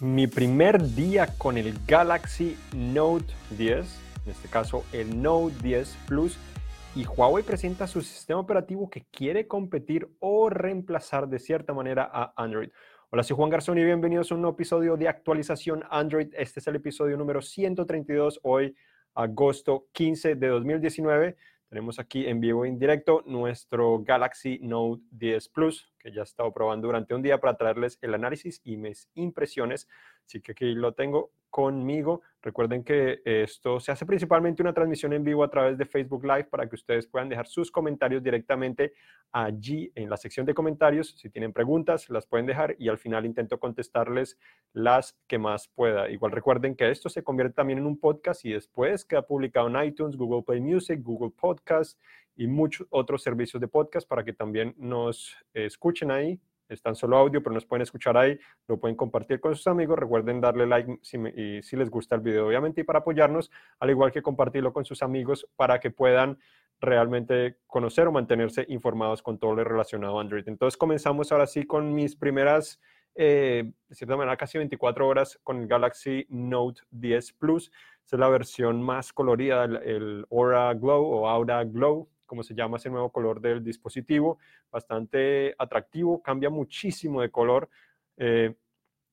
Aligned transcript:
mi 0.00 0.26
primer 0.26 0.82
día 0.94 1.28
con 1.36 1.58
el 1.58 1.74
Galaxy 1.86 2.56
Note 2.74 3.34
10, 3.58 4.00
en 4.24 4.30
este 4.30 4.48
caso 4.48 4.82
el 4.92 5.20
Note 5.20 5.54
10 5.62 5.94
Plus, 6.08 6.38
y 6.96 7.04
Huawei 7.04 7.44
presenta 7.44 7.86
su 7.86 8.00
sistema 8.00 8.40
operativo 8.40 8.88
que 8.88 9.04
quiere 9.10 9.46
competir 9.46 10.08
o 10.18 10.48
reemplazar 10.48 11.28
de 11.28 11.38
cierta 11.38 11.74
manera 11.74 12.08
a 12.10 12.32
Android. 12.36 12.70
Hola, 13.10 13.22
soy 13.22 13.36
Juan 13.36 13.50
Garzón 13.50 13.76
y 13.76 13.84
bienvenidos 13.84 14.32
a 14.32 14.36
un 14.36 14.40
nuevo 14.40 14.54
episodio 14.54 14.96
de 14.96 15.06
actualización 15.06 15.84
Android. 15.90 16.28
Este 16.32 16.60
es 16.60 16.66
el 16.66 16.76
episodio 16.76 17.18
número 17.18 17.42
132, 17.42 18.40
hoy 18.42 18.74
agosto 19.14 19.86
15 19.92 20.34
de 20.34 20.48
2019. 20.48 21.36
Tenemos 21.70 22.00
aquí 22.00 22.26
en 22.26 22.40
vivo 22.40 22.66
en 22.66 22.80
directo 22.80 23.22
nuestro 23.26 24.00
Galaxy 24.02 24.58
Note 24.60 25.04
10 25.12 25.48
Plus, 25.50 25.94
que 26.00 26.10
ya 26.12 26.22
he 26.22 26.24
estado 26.24 26.52
probando 26.52 26.88
durante 26.88 27.14
un 27.14 27.22
día 27.22 27.38
para 27.38 27.56
traerles 27.56 27.96
el 28.02 28.12
análisis 28.12 28.60
y 28.64 28.76
mis 28.76 29.08
impresiones. 29.14 29.86
Así 30.26 30.40
que 30.40 30.50
aquí 30.50 30.74
lo 30.74 30.94
tengo 30.94 31.30
conmigo. 31.50 32.22
Recuerden 32.42 32.82
que 32.82 33.20
esto 33.24 33.80
se 33.80 33.92
hace 33.92 34.06
principalmente 34.06 34.62
una 34.62 34.72
transmisión 34.72 35.12
en 35.12 35.22
vivo 35.22 35.44
a 35.44 35.50
través 35.50 35.76
de 35.76 35.84
Facebook 35.84 36.24
Live 36.24 36.44
para 36.44 36.68
que 36.68 36.76
ustedes 36.76 37.06
puedan 37.06 37.28
dejar 37.28 37.46
sus 37.46 37.70
comentarios 37.70 38.22
directamente 38.22 38.94
allí 39.32 39.92
en 39.94 40.08
la 40.08 40.16
sección 40.16 40.46
de 40.46 40.54
comentarios. 40.54 41.14
Si 41.18 41.28
tienen 41.28 41.52
preguntas, 41.52 42.08
las 42.08 42.26
pueden 42.26 42.46
dejar 42.46 42.76
y 42.78 42.88
al 42.88 42.96
final 42.96 43.26
intento 43.26 43.58
contestarles 43.58 44.38
las 44.72 45.18
que 45.26 45.38
más 45.38 45.68
pueda. 45.68 46.08
Igual 46.08 46.32
recuerden 46.32 46.76
que 46.76 46.90
esto 46.90 47.08
se 47.08 47.22
convierte 47.22 47.54
también 47.54 47.80
en 47.80 47.86
un 47.86 47.98
podcast 47.98 48.44
y 48.44 48.52
después 48.52 49.04
queda 49.04 49.22
publicado 49.22 49.68
en 49.68 49.84
iTunes, 49.84 50.16
Google 50.16 50.42
Play 50.42 50.60
Music, 50.60 51.00
Google 51.02 51.32
Podcast 51.38 52.00
y 52.36 52.46
muchos 52.46 52.86
otros 52.90 53.22
servicios 53.22 53.60
de 53.60 53.68
podcast 53.68 54.08
para 54.08 54.24
que 54.24 54.32
también 54.32 54.74
nos 54.78 55.36
escuchen 55.52 56.10
ahí 56.10 56.40
están 56.70 56.94
solo 56.94 57.16
audio, 57.16 57.42
pero 57.42 57.54
nos 57.54 57.66
pueden 57.66 57.82
escuchar 57.82 58.16
ahí, 58.16 58.38
lo 58.68 58.78
pueden 58.78 58.96
compartir 58.96 59.40
con 59.40 59.54
sus 59.54 59.66
amigos. 59.66 59.98
Recuerden 59.98 60.40
darle 60.40 60.66
like 60.66 60.98
si, 61.02 61.76
les 61.76 61.90
gusta 61.90 62.14
el 62.14 62.20
video, 62.20 62.46
obviamente, 62.46 62.80
y 62.80 62.84
para 62.84 63.00
apoyarnos, 63.00 63.50
al 63.78 63.90
igual 63.90 64.12
que 64.12 64.22
compartirlo 64.22 64.72
con 64.72 64.84
sus 64.84 65.02
amigos 65.02 65.46
para 65.56 65.80
que 65.80 65.90
puedan 65.90 66.38
realmente 66.80 67.58
conocer 67.66 68.06
o 68.08 68.12
mantenerse 68.12 68.64
informados 68.68 69.22
con 69.22 69.38
todo 69.38 69.54
lo 69.54 69.64
relacionado 69.64 70.18
a 70.18 70.22
Android. 70.22 70.48
Entonces 70.48 70.78
comenzamos 70.78 71.30
ahora 71.30 71.46
sí 71.46 71.66
con 71.66 71.94
mis 71.94 72.16
primeras, 72.16 72.80
eh, 73.14 73.70
de 73.88 73.94
cierta 73.94 74.16
manera, 74.16 74.36
casi 74.36 74.56
24 74.56 75.06
horas 75.06 75.38
con 75.42 75.60
el 75.60 75.66
Galaxy 75.66 76.26
Note 76.30 76.80
10 76.90 77.32
Plus. 77.34 77.70
Es 78.06 78.18
la 78.18 78.28
versión 78.28 78.82
más 78.82 79.12
colorida, 79.12 79.64
el 79.64 80.26
Aura 80.30 80.72
Glow 80.74 81.04
o 81.04 81.28
Aura 81.28 81.62
Glow 81.64 82.08
como 82.30 82.44
se 82.44 82.54
llama 82.54 82.76
ese 82.76 82.90
nuevo 82.90 83.10
color 83.10 83.40
del 83.40 83.64
dispositivo, 83.64 84.38
bastante 84.70 85.52
atractivo, 85.58 86.22
cambia 86.22 86.48
muchísimo 86.48 87.22
de 87.22 87.30
color. 87.32 87.68
Eh, 88.16 88.54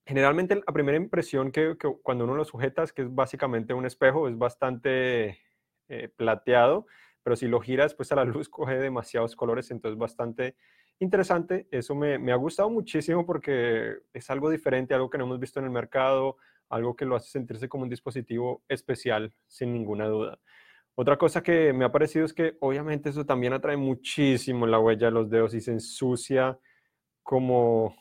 generalmente 0.05 0.53
la 0.53 0.71
primera 0.71 0.99
impresión 0.99 1.51
que, 1.51 1.75
cuando 2.03 2.25
uno 2.25 2.35
lo 2.35 2.45
sujeta 2.45 2.83
es 2.83 2.93
que 2.93 3.01
es 3.01 3.15
básicamente 3.15 3.73
un 3.73 3.87
espejo, 3.87 4.27
es 4.29 4.37
bastante 4.37 5.39
eh, 5.87 6.09
plateado, 6.15 6.85
pero 7.23 7.35
si 7.35 7.47
lo 7.47 7.59
giras 7.59 7.95
pues 7.95 8.11
a 8.11 8.15
la 8.15 8.23
luz 8.35 8.49
coge 8.49 8.77
demasiados 8.77 9.35
colores, 9.35 9.71
entonces 9.71 9.97
bastante 9.97 10.55
interesante. 10.99 11.67
Eso 11.71 11.95
me, 11.95 12.19
me 12.19 12.31
ha 12.31 12.35
gustado 12.35 12.69
muchísimo 12.69 13.25
porque 13.25 13.95
es 14.13 14.29
algo 14.29 14.52
diferente, 14.52 14.93
algo 14.93 15.09
que 15.09 15.17
no 15.17 15.23
hemos 15.23 15.39
visto 15.39 15.59
en 15.59 15.65
el 15.65 15.71
mercado, 15.71 16.37
algo 16.69 16.95
que 16.95 17.05
lo 17.05 17.15
hace 17.15 17.31
sentirse 17.31 17.67
como 17.67 17.81
un 17.81 17.89
dispositivo 17.89 18.61
especial, 18.67 19.33
sin 19.47 19.73
ninguna 19.73 20.05
duda. 20.05 20.39
Otra 20.99 21.15
cosa 21.15 21.43
que 21.43 21.73
me 21.73 21.85
ha 21.85 21.91
parecido 21.91 22.25
es 22.25 22.33
que 22.33 22.57
obviamente 22.59 23.09
eso 23.09 23.23
también 23.23 23.53
atrae 23.53 23.77
muchísimo 23.77 24.65
la 24.65 24.79
huella 24.79 25.05
de 25.07 25.11
los 25.11 25.29
dedos 25.29 25.53
y 25.53 25.61
se 25.61 25.71
ensucia 25.71 26.57
como 27.21 27.95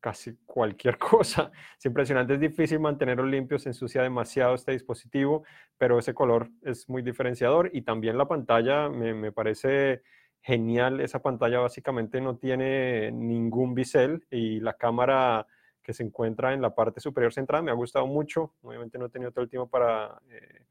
casi 0.00 0.36
cualquier 0.44 0.98
cosa. 0.98 1.52
Es 1.78 1.86
impresionante, 1.86 2.34
es 2.34 2.40
difícil 2.40 2.80
mantenerlo 2.80 3.24
limpio, 3.24 3.60
se 3.60 3.68
ensucia 3.68 4.02
demasiado 4.02 4.56
este 4.56 4.72
dispositivo, 4.72 5.44
pero 5.78 6.00
ese 6.00 6.14
color 6.14 6.50
es 6.62 6.88
muy 6.88 7.00
diferenciador 7.02 7.70
y 7.72 7.82
también 7.82 8.18
la 8.18 8.26
pantalla 8.26 8.88
me, 8.88 9.30
parece 9.30 10.02
genial. 10.42 11.00
Esa 11.00 11.22
pantalla 11.22 11.60
básicamente 11.60 12.20
no 12.20 12.38
tiene 12.38 13.12
ningún 13.12 13.72
bisel 13.72 14.26
y 14.32 14.58
la 14.58 14.72
cámara 14.74 15.46
que 15.80 15.92
se 15.92 16.02
encuentra 16.02 16.54
en 16.54 16.60
la 16.60 16.74
parte 16.74 17.00
superior 17.00 17.32
central 17.32 17.62
me 17.62 17.70
ha 17.70 17.74
gustado 17.74 18.08
mucho. 18.08 18.54
Obviamente 18.62 18.98
no 18.98 19.06
he 19.06 19.10
tenido 19.10 19.30
todo 19.30 19.44
el 19.44 19.50
tiempo 19.50 19.68
para... 19.70 20.20
Eh, 20.28 20.66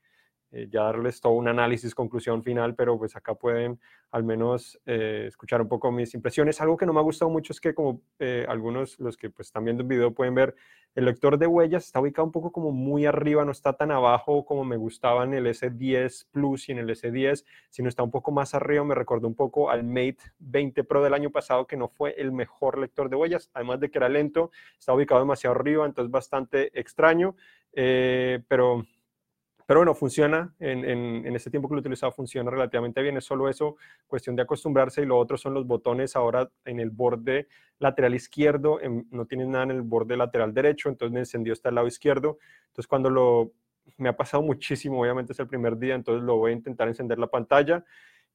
eh, 0.56 0.68
ya 0.70 0.84
darles 0.84 1.20
todo 1.20 1.34
un 1.34 1.48
análisis, 1.48 1.96
conclusión 1.96 2.44
final, 2.44 2.76
pero 2.76 2.96
pues 3.00 3.16
acá 3.16 3.34
pueden 3.34 3.80
al 4.12 4.24
menos 4.24 4.80
eh, 4.86 5.26
escuchar 5.28 5.60
un 5.60 5.68
poco 5.68 5.92
mis 5.92 6.14
impresiones. 6.14 6.62
Algo 6.62 6.78
que 6.78 6.86
no 6.86 6.94
me 6.94 7.00
ha 7.00 7.04
gustado 7.04 7.32
mucho 7.32 7.54
es 7.54 7.60
que 7.60 7.74
como 7.74 8.02
eh, 8.20 8.46
algunos, 8.48 9.00
los 9.00 9.18
que 9.18 9.32
pues 9.32 9.48
están 9.48 9.66
viendo 9.66 9.82
el 9.82 9.90
video 9.90 10.14
pueden 10.14 10.36
ver, 10.36 10.56
el 10.94 11.06
lector 11.06 11.40
de 11.40 11.48
huellas 11.48 11.86
está 11.86 12.00
ubicado 12.00 12.28
un 12.28 12.32
poco 12.32 12.52
como 12.52 12.72
muy 12.72 13.08
arriba, 13.08 13.44
no 13.44 13.52
está 13.52 13.74
tan 13.74 13.90
abajo 13.90 14.46
como 14.46 14.64
me 14.64 14.78
gustaba 14.78 15.24
en 15.24 15.34
el 15.34 15.48
S10 15.48 16.28
Plus 16.30 16.70
y 16.70 16.74
en 16.74 16.78
el 16.78 16.90
S10, 16.92 17.46
sino 17.72 17.90
está 17.90 18.04
un 18.04 18.12
poco 18.12 18.32
más 18.32 18.54
arriba, 18.54 18.84
me 18.84 18.94
recordó 18.94 19.28
un 19.28 19.34
poco 19.34 19.72
al 19.72 19.84
Mate 19.84 20.20
20 20.38 20.84
Pro 20.84 21.04
del 21.04 21.16
año 21.16 21.32
pasado, 21.32 21.66
que 21.66 21.78
no 21.78 21.88
fue 21.88 22.14
el 22.20 22.32
mejor 22.32 22.78
lector 22.78 23.10
de 23.10 23.16
huellas, 23.16 23.50
además 23.56 23.80
de 23.80 23.90
que 23.90 23.98
era 23.98 24.08
lento, 24.08 24.52
está 24.78 24.94
ubicado 24.94 25.20
demasiado 25.22 25.56
arriba, 25.56 25.88
entonces 25.88 26.12
bastante 26.12 26.80
extraño, 26.80 27.36
pero 27.74 28.86
pero 29.74 29.80
bueno, 29.80 29.96
funciona, 29.96 30.54
en, 30.60 30.86
en, 30.86 31.36
este 31.36 31.50
tiempo 31.50 31.68
que 31.68 31.74
lo 31.74 31.80
he 31.80 31.82
utilizado 31.82 32.12
funciona 32.12 32.52
relativamente 32.52 33.02
bien, 33.02 33.18
es 33.18 33.26
solo 33.26 33.50
eso, 33.50 33.76
cuestión 34.06 34.36
de 34.36 34.44
acostumbrarse 34.44 35.02
y 35.02 35.06
lo 35.08 35.18
otro 35.18 35.36
son 35.36 35.56
los 35.56 35.66
botones 35.66 36.16
ahora 36.16 36.48
en 36.64 36.80
el 36.80 36.92
borde 36.92 37.48
lateral 37.80 38.14
izquierdo, 38.14 38.80
no 39.10 39.26
tienen 39.26 39.50
nada 39.50 39.64
en 39.64 39.72
el 39.72 39.82
borde 39.82 40.16
lateral 40.16 40.54
derecho, 40.54 40.90
entonces 40.90 41.12
me 41.12 41.22
encendió 41.22 41.54
hasta 41.54 41.70
el 41.70 41.76
lado 41.76 41.88
izquierdo, 41.88 42.38
entonces 42.68 42.86
cuando 42.88 43.10
lo, 43.10 43.52
me 43.98 44.10
ha 44.10 44.16
pasado 44.16 44.44
muchísimo, 44.44 45.02
obviamente 45.02 45.34
es 45.34 45.40
el 45.40 45.48
primer 45.48 45.76
día, 45.80 45.96
entonces 45.96 46.24
lo 46.24 46.36
voy 46.36 46.52
a 46.52 46.54
intentar 46.54 46.88
encender 46.88 47.18
la 47.18 47.26
pantalla 47.26 47.84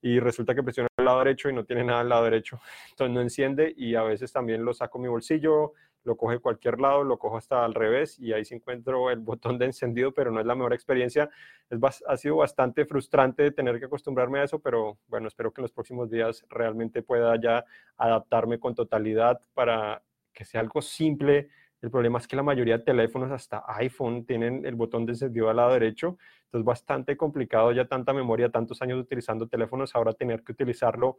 y 0.02 0.18
resulta 0.18 0.56
que 0.56 0.64
presiono 0.64 0.88
el 0.96 1.04
lado 1.04 1.20
derecho 1.20 1.48
y 1.48 1.52
no 1.52 1.64
tiene 1.64 1.84
nada 1.84 2.00
al 2.00 2.08
lado 2.08 2.24
derecho, 2.24 2.60
entonces 2.90 3.14
no 3.14 3.20
enciende 3.20 3.72
y 3.76 3.94
a 3.94 4.02
veces 4.02 4.32
también 4.32 4.64
lo 4.64 4.74
saco 4.74 4.98
mi 4.98 5.06
bolsillo, 5.06 5.74
lo 6.08 6.16
coge 6.16 6.38
cualquier 6.38 6.80
lado, 6.80 7.04
lo 7.04 7.18
cojo 7.18 7.36
hasta 7.36 7.64
al 7.64 7.74
revés 7.74 8.18
y 8.18 8.32
ahí 8.32 8.42
sí 8.42 8.54
encuentro 8.54 9.10
el 9.10 9.20
botón 9.20 9.58
de 9.58 9.66
encendido, 9.66 10.12
pero 10.12 10.30
no 10.32 10.40
es 10.40 10.46
la 10.46 10.54
mejor 10.54 10.72
experiencia. 10.72 11.28
Es, 11.68 11.78
ha 12.06 12.16
sido 12.16 12.36
bastante 12.36 12.86
frustrante 12.86 13.50
tener 13.50 13.78
que 13.78 13.84
acostumbrarme 13.84 14.40
a 14.40 14.44
eso, 14.44 14.58
pero 14.58 14.98
bueno, 15.06 15.28
espero 15.28 15.52
que 15.52 15.60
en 15.60 15.64
los 15.64 15.72
próximos 15.72 16.10
días 16.10 16.46
realmente 16.48 17.02
pueda 17.02 17.38
ya 17.38 17.62
adaptarme 17.98 18.58
con 18.58 18.74
totalidad 18.74 19.38
para 19.52 20.02
que 20.32 20.46
sea 20.46 20.62
algo 20.62 20.80
simple. 20.80 21.50
El 21.82 21.90
problema 21.90 22.18
es 22.18 22.26
que 22.26 22.36
la 22.36 22.42
mayoría 22.42 22.78
de 22.78 22.84
teléfonos, 22.84 23.30
hasta 23.30 23.62
iPhone, 23.76 24.24
tienen 24.24 24.64
el 24.64 24.76
botón 24.76 25.04
de 25.04 25.12
encendido 25.12 25.50
al 25.50 25.56
lado 25.56 25.74
derecho. 25.74 26.16
Entonces, 26.46 26.64
bastante 26.64 27.18
complicado 27.18 27.70
ya 27.72 27.86
tanta 27.86 28.14
memoria, 28.14 28.48
tantos 28.48 28.80
años 28.80 28.98
utilizando 28.98 29.46
teléfonos, 29.46 29.94
ahora 29.94 30.14
tener 30.14 30.42
que 30.42 30.52
utilizarlo 30.52 31.18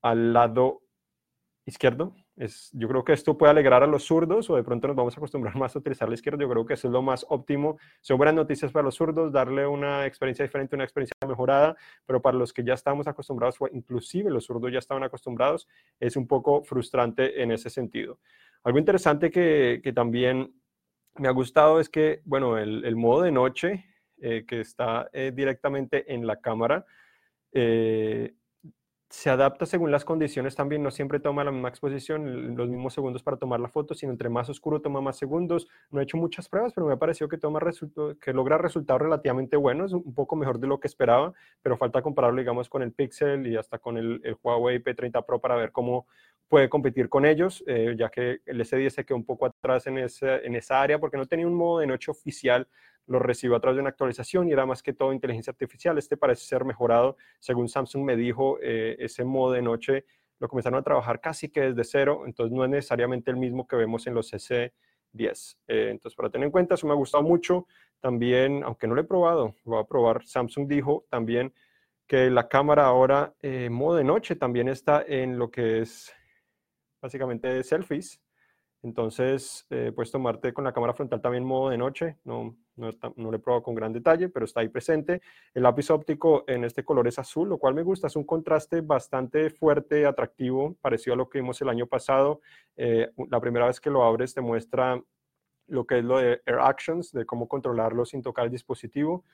al 0.00 0.32
lado 0.32 0.82
izquierdo. 1.68 2.14
Es, 2.36 2.70
yo 2.72 2.88
creo 2.88 3.04
que 3.04 3.12
esto 3.12 3.36
puede 3.36 3.50
alegrar 3.50 3.82
a 3.82 3.86
los 3.86 4.04
zurdos 4.04 4.48
o 4.50 4.56
de 4.56 4.62
pronto 4.62 4.88
nos 4.88 4.96
vamos 4.96 5.16
a 5.16 5.20
acostumbrar 5.20 5.54
más 5.56 5.76
a 5.76 5.78
utilizar 5.78 6.08
la 6.08 6.14
izquierda. 6.14 6.40
Yo 6.40 6.48
creo 6.48 6.66
que 6.66 6.74
eso 6.74 6.88
es 6.88 6.92
lo 6.92 7.02
más 7.02 7.26
óptimo. 7.28 7.78
Son 8.00 8.16
buenas 8.16 8.34
noticias 8.34 8.72
para 8.72 8.84
los 8.84 8.94
zurdos, 8.94 9.32
darle 9.32 9.66
una 9.66 10.06
experiencia 10.06 10.44
diferente, 10.44 10.74
una 10.74 10.84
experiencia 10.84 11.14
mejorada, 11.26 11.76
pero 12.06 12.20
para 12.20 12.36
los 12.36 12.52
que 12.52 12.64
ya 12.64 12.74
estamos 12.74 13.06
acostumbrados, 13.06 13.56
inclusive 13.72 14.30
los 14.30 14.46
zurdos 14.46 14.72
ya 14.72 14.78
estaban 14.78 15.02
acostumbrados, 15.02 15.68
es 16.00 16.16
un 16.16 16.26
poco 16.26 16.62
frustrante 16.64 17.42
en 17.42 17.52
ese 17.52 17.70
sentido. 17.70 18.18
Algo 18.64 18.78
interesante 18.78 19.30
que, 19.30 19.80
que 19.82 19.92
también 19.92 20.52
me 21.16 21.28
ha 21.28 21.32
gustado 21.32 21.80
es 21.80 21.88
que, 21.88 22.22
bueno, 22.24 22.58
el, 22.58 22.84
el 22.84 22.96
modo 22.96 23.22
de 23.22 23.32
noche 23.32 23.84
eh, 24.20 24.44
que 24.46 24.60
está 24.60 25.08
eh, 25.12 25.32
directamente 25.32 26.12
en 26.12 26.26
la 26.26 26.40
cámara, 26.40 26.84
eh, 27.52 28.34
se 29.10 29.30
adapta 29.30 29.64
según 29.64 29.90
las 29.90 30.04
condiciones 30.04 30.54
también, 30.54 30.82
no 30.82 30.90
siempre 30.90 31.18
toma 31.18 31.42
la 31.42 31.50
misma 31.50 31.70
exposición, 31.70 32.54
los 32.56 32.68
mismos 32.68 32.92
segundos 32.92 33.22
para 33.22 33.38
tomar 33.38 33.58
la 33.58 33.68
foto, 33.68 33.94
sino 33.94 34.12
entre 34.12 34.28
más 34.28 34.50
oscuro 34.50 34.82
toma 34.82 35.00
más 35.00 35.16
segundos. 35.16 35.66
No 35.90 36.00
he 36.00 36.02
hecho 36.02 36.18
muchas 36.18 36.48
pruebas, 36.48 36.74
pero 36.74 36.86
me 36.86 36.92
ha 36.92 36.98
parecido 36.98 37.26
que, 37.28 37.38
toma 37.38 37.58
que 38.20 38.32
logra 38.34 38.58
resultados 38.58 39.00
relativamente 39.00 39.56
buenos, 39.56 39.94
un 39.94 40.14
poco 40.14 40.36
mejor 40.36 40.58
de 40.58 40.66
lo 40.66 40.78
que 40.78 40.88
esperaba, 40.88 41.32
pero 41.62 41.78
falta 41.78 42.02
compararlo, 42.02 42.38
digamos, 42.38 42.68
con 42.68 42.82
el 42.82 42.92
Pixel 42.92 43.46
y 43.46 43.56
hasta 43.56 43.78
con 43.78 43.96
el, 43.96 44.20
Huawei 44.42 44.82
P30 44.82 45.24
Pro 45.24 45.40
para 45.40 45.56
ver 45.56 45.72
cómo 45.72 46.06
puede 46.48 46.68
competir 46.68 47.08
con 47.08 47.26
ellos, 47.26 47.62
eh, 47.66 47.94
ya 47.96 48.08
que 48.08 48.40
el 48.46 48.60
S10 48.60 48.90
se 48.90 49.04
quedó 49.04 49.16
un 49.16 49.24
poco 49.24 49.46
atrás 49.46 49.86
en, 49.86 49.98
en 49.98 50.54
esa 50.54 50.82
área 50.82 50.98
porque 50.98 51.16
no 51.16 51.26
tenía 51.26 51.46
un 51.46 51.54
modo 51.54 51.80
de 51.80 51.86
noche 51.86 52.10
oficial 52.10 52.66
lo 53.08 53.18
recibo 53.18 53.56
a 53.56 53.60
través 53.60 53.76
de 53.76 53.80
una 53.80 53.90
actualización 53.90 54.48
y 54.48 54.52
era 54.52 54.66
más 54.66 54.82
que 54.82 54.92
todo 54.92 55.12
inteligencia 55.12 55.50
artificial. 55.50 55.98
Este 55.98 56.16
parece 56.16 56.44
ser 56.44 56.64
mejorado. 56.64 57.16
Según 57.40 57.68
Samsung 57.68 58.04
me 58.04 58.16
dijo, 58.16 58.58
eh, 58.62 58.96
ese 58.98 59.24
modo 59.24 59.52
de 59.52 59.62
noche 59.62 60.04
lo 60.38 60.48
comenzaron 60.48 60.78
a 60.78 60.82
trabajar 60.82 61.20
casi 61.20 61.48
que 61.48 61.72
desde 61.72 61.84
cero, 61.84 62.22
entonces 62.24 62.54
no 62.54 62.64
es 62.64 62.70
necesariamente 62.70 63.30
el 63.30 63.36
mismo 63.38 63.66
que 63.66 63.76
vemos 63.76 64.06
en 64.06 64.14
los 64.14 64.32
CC10. 64.32 64.70
Eh, 65.66 65.88
entonces, 65.90 66.14
para 66.14 66.30
tener 66.30 66.46
en 66.46 66.52
cuenta, 66.52 66.74
eso 66.74 66.86
me 66.86 66.92
ha 66.92 66.96
gustado 66.96 67.24
mucho. 67.24 67.66
También, 67.98 68.62
aunque 68.62 68.86
no 68.86 68.94
lo 68.94 69.00
he 69.00 69.04
probado, 69.04 69.56
lo 69.64 69.72
voy 69.72 69.82
a 69.82 69.86
probar. 69.86 70.24
Samsung 70.24 70.68
dijo 70.68 71.06
también 71.08 71.52
que 72.06 72.30
la 72.30 72.46
cámara 72.48 72.84
ahora, 72.84 73.34
eh, 73.40 73.68
modo 73.70 73.96
de 73.96 74.04
noche, 74.04 74.36
también 74.36 74.68
está 74.68 75.02
en 75.06 75.38
lo 75.38 75.50
que 75.50 75.80
es 75.80 76.12
básicamente 77.00 77.62
selfies. 77.62 78.20
Entonces, 78.82 79.66
eh, 79.70 79.90
puedes 79.92 80.12
tomarte 80.12 80.52
con 80.52 80.62
la 80.62 80.72
cámara 80.72 80.94
frontal 80.94 81.20
también 81.20 81.44
modo 81.44 81.70
de 81.70 81.76
noche, 81.76 82.18
no, 82.24 82.56
no, 82.76 82.90
no, 83.16 83.34
he 83.34 83.38
probado 83.40 83.62
con 83.64 83.74
gran 83.74 83.92
detalle, 83.92 84.28
pero 84.28 84.44
está 84.44 84.60
ahí 84.60 84.68
presente. 84.68 85.20
El 85.52 85.64
lápiz 85.64 85.90
óptico 85.90 86.44
en 86.46 86.62
este 86.62 86.84
color 86.84 87.08
es 87.08 87.18
azul, 87.18 87.48
lo 87.48 87.58
cual 87.58 87.74
me 87.74 87.82
gusta, 87.82 88.06
es 88.06 88.14
un 88.14 88.22
contraste 88.22 88.80
bastante 88.80 89.50
fuerte, 89.50 90.06
atractivo, 90.06 90.76
parecido 90.80 91.14
a 91.14 91.16
lo 91.16 91.28
que 91.28 91.40
vimos 91.40 91.60
el 91.60 91.70
año 91.70 91.88
pasado. 91.88 92.40
Eh, 92.76 93.10
la 93.30 93.40
primera 93.40 93.66
vez 93.66 93.80
que 93.80 93.90
lo 93.90 94.04
abres 94.04 94.32
te 94.32 94.40
muestra 94.40 95.02
lo 95.66 95.84
que 95.84 95.98
es 95.98 96.04
lo 96.04 96.18
de 96.18 96.40
Air 96.46 96.60
Actions, 96.60 97.10
de 97.12 97.26
cómo 97.26 97.48
controlarlo 97.48 98.04
sin 98.04 98.22
tocar 98.22 98.44
el 98.44 98.52
dispositivo, 98.52 99.24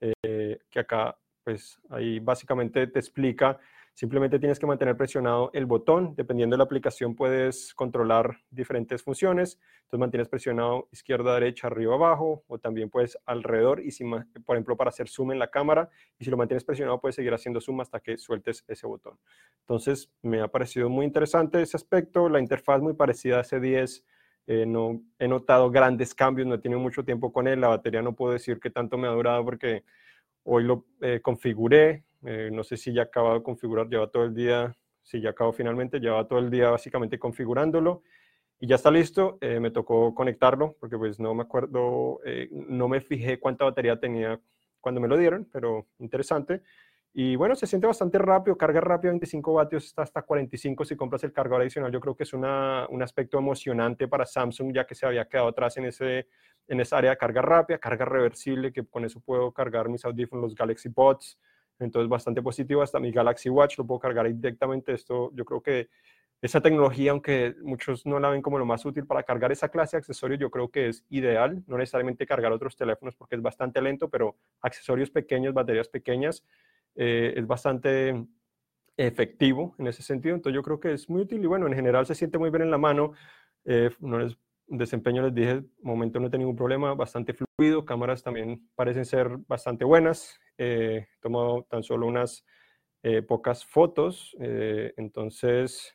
eh, 0.00 0.58
que 0.70 0.80
acá, 0.80 1.16
pues 1.44 1.78
ahí 1.90 2.20
básicamente 2.20 2.86
te 2.86 3.00
explica 3.00 3.60
Simplemente 3.94 4.40
tienes 4.40 4.58
que 4.58 4.66
mantener 4.66 4.96
presionado 4.96 5.50
el 5.54 5.66
botón. 5.66 6.16
Dependiendo 6.16 6.54
de 6.54 6.58
la 6.58 6.64
aplicación 6.64 7.14
puedes 7.14 7.72
controlar 7.74 8.38
diferentes 8.50 9.04
funciones. 9.04 9.60
Entonces 9.84 10.00
mantienes 10.00 10.28
presionado 10.28 10.88
izquierda, 10.90 11.34
derecha, 11.34 11.68
arriba, 11.68 11.94
abajo 11.94 12.42
o 12.48 12.58
también 12.58 12.90
puedes 12.90 13.16
alrededor 13.24 13.80
y 13.80 13.92
si, 13.92 14.04
por 14.44 14.56
ejemplo 14.56 14.76
para 14.76 14.88
hacer 14.88 15.08
zoom 15.08 15.30
en 15.30 15.38
la 15.38 15.46
cámara 15.48 15.88
y 16.18 16.24
si 16.24 16.30
lo 16.30 16.36
mantienes 16.36 16.64
presionado 16.64 17.00
puedes 17.00 17.14
seguir 17.14 17.32
haciendo 17.32 17.60
zoom 17.60 17.80
hasta 17.82 18.00
que 18.00 18.18
sueltes 18.18 18.64
ese 18.66 18.84
botón. 18.88 19.16
Entonces 19.60 20.10
me 20.22 20.40
ha 20.40 20.48
parecido 20.48 20.88
muy 20.88 21.06
interesante 21.06 21.62
ese 21.62 21.76
aspecto. 21.76 22.28
La 22.28 22.40
interfaz 22.40 22.82
muy 22.82 22.94
parecida 22.94 23.38
a 23.38 23.44
S10. 23.44 24.02
Eh, 24.46 24.66
no 24.66 25.00
he 25.20 25.28
notado 25.28 25.70
grandes 25.70 26.14
cambios, 26.14 26.48
no 26.48 26.56
he 26.56 26.58
tenido 26.58 26.80
mucho 26.80 27.04
tiempo 27.04 27.32
con 27.32 27.46
él. 27.46 27.60
La 27.60 27.68
batería 27.68 28.02
no 28.02 28.16
puedo 28.16 28.32
decir 28.32 28.58
qué 28.58 28.70
tanto 28.70 28.98
me 28.98 29.06
ha 29.06 29.12
durado 29.12 29.44
porque 29.44 29.84
hoy 30.42 30.64
lo 30.64 30.84
eh, 31.00 31.20
configuré, 31.22 32.04
eh, 32.24 32.50
no 32.52 32.64
sé 32.64 32.76
si 32.76 32.92
ya 32.92 33.02
acabado 33.02 33.36
de 33.36 33.42
configurar, 33.42 33.88
lleva 33.88 34.10
todo 34.10 34.24
el 34.24 34.34
día, 34.34 34.76
si 35.02 35.20
ya 35.20 35.30
acabó 35.30 35.52
finalmente, 35.52 36.00
lleva 36.00 36.26
todo 36.26 36.38
el 36.38 36.50
día 36.50 36.70
básicamente 36.70 37.18
configurándolo 37.18 38.02
y 38.58 38.66
ya 38.66 38.76
está 38.76 38.90
listo. 38.90 39.38
Eh, 39.40 39.60
me 39.60 39.70
tocó 39.70 40.14
conectarlo 40.14 40.76
porque 40.80 40.96
pues 40.96 41.20
no 41.20 41.34
me 41.34 41.42
acuerdo, 41.42 42.20
eh, 42.24 42.48
no 42.50 42.88
me 42.88 43.00
fijé 43.00 43.38
cuánta 43.38 43.64
batería 43.64 43.98
tenía 44.00 44.40
cuando 44.80 45.00
me 45.00 45.08
lo 45.08 45.16
dieron, 45.16 45.48
pero 45.52 45.86
interesante. 45.98 46.62
Y 47.16 47.36
bueno, 47.36 47.54
se 47.54 47.66
siente 47.66 47.86
bastante 47.86 48.18
rápido, 48.18 48.58
carga 48.58 48.80
rápido, 48.80 49.12
25 49.12 49.52
vatios, 49.54 49.84
está 49.84 50.02
hasta 50.02 50.22
45 50.22 50.84
si 50.84 50.96
compras 50.96 51.22
el 51.22 51.32
cargador 51.32 51.62
adicional. 51.62 51.92
Yo 51.92 52.00
creo 52.00 52.16
que 52.16 52.24
es 52.24 52.32
una, 52.32 52.88
un 52.90 53.02
aspecto 53.02 53.38
emocionante 53.38 54.08
para 54.08 54.26
Samsung, 54.26 54.74
ya 54.74 54.84
que 54.84 54.96
se 54.96 55.06
había 55.06 55.24
quedado 55.28 55.48
atrás 55.48 55.76
en, 55.76 55.84
ese, 55.84 56.26
en 56.66 56.80
esa 56.80 56.98
área 56.98 57.10
de 57.10 57.16
carga 57.16 57.40
rápida, 57.40 57.78
carga 57.78 58.04
reversible, 58.04 58.72
que 58.72 58.84
con 58.84 59.04
eso 59.04 59.20
puedo 59.20 59.52
cargar 59.52 59.88
mis 59.88 60.04
audífonos, 60.04 60.42
los 60.42 60.54
Galaxy 60.56 60.88
Buds, 60.88 61.38
entonces, 61.78 62.08
bastante 62.08 62.42
positivo. 62.42 62.82
Hasta 62.82 63.00
mi 63.00 63.10
Galaxy 63.10 63.48
Watch 63.48 63.78
lo 63.78 63.86
puedo 63.86 64.00
cargar 64.00 64.32
directamente. 64.32 64.92
Esto, 64.92 65.30
yo 65.34 65.44
creo 65.44 65.62
que 65.62 65.88
esa 66.42 66.60
tecnología, 66.60 67.10
aunque 67.12 67.54
muchos 67.62 68.04
no 68.06 68.20
la 68.20 68.28
ven 68.28 68.42
como 68.42 68.58
lo 68.58 68.66
más 68.66 68.84
útil 68.84 69.06
para 69.06 69.22
cargar 69.22 69.52
esa 69.52 69.68
clase 69.68 69.96
de 69.96 69.98
accesorios, 70.00 70.40
yo 70.40 70.50
creo 70.50 70.70
que 70.70 70.88
es 70.88 71.04
ideal. 71.08 71.62
No 71.66 71.78
necesariamente 71.78 72.26
cargar 72.26 72.52
otros 72.52 72.76
teléfonos 72.76 73.14
porque 73.16 73.36
es 73.36 73.42
bastante 73.42 73.80
lento, 73.80 74.08
pero 74.08 74.36
accesorios 74.60 75.10
pequeños, 75.10 75.54
baterías 75.54 75.88
pequeñas, 75.88 76.44
eh, 76.96 77.34
es 77.36 77.46
bastante 77.46 78.26
efectivo 78.96 79.74
en 79.78 79.86
ese 79.86 80.02
sentido. 80.02 80.34
Entonces, 80.34 80.54
yo 80.54 80.62
creo 80.62 80.80
que 80.80 80.92
es 80.92 81.08
muy 81.08 81.22
útil 81.22 81.42
y 81.42 81.46
bueno, 81.46 81.66
en 81.66 81.74
general 81.74 82.06
se 82.06 82.14
siente 82.14 82.38
muy 82.38 82.50
bien 82.50 82.62
en 82.62 82.70
la 82.70 82.78
mano. 82.78 83.12
Eh, 83.64 83.90
no 84.00 84.20
es 84.20 84.36
desempeño 84.66 85.22
les 85.22 85.34
dije, 85.34 85.62
momento 85.82 86.20
no 86.20 86.28
he 86.28 86.38
ningún 86.38 86.56
problema, 86.56 86.94
bastante 86.94 87.34
fluido, 87.34 87.84
cámaras 87.84 88.22
también 88.22 88.68
parecen 88.74 89.04
ser 89.04 89.36
bastante 89.46 89.84
buenas, 89.84 90.40
eh, 90.58 91.06
he 91.08 91.20
tomado 91.20 91.66
tan 91.68 91.82
solo 91.82 92.06
unas 92.06 92.44
eh, 93.02 93.22
pocas 93.22 93.64
fotos, 93.64 94.36
eh, 94.40 94.94
entonces 94.96 95.94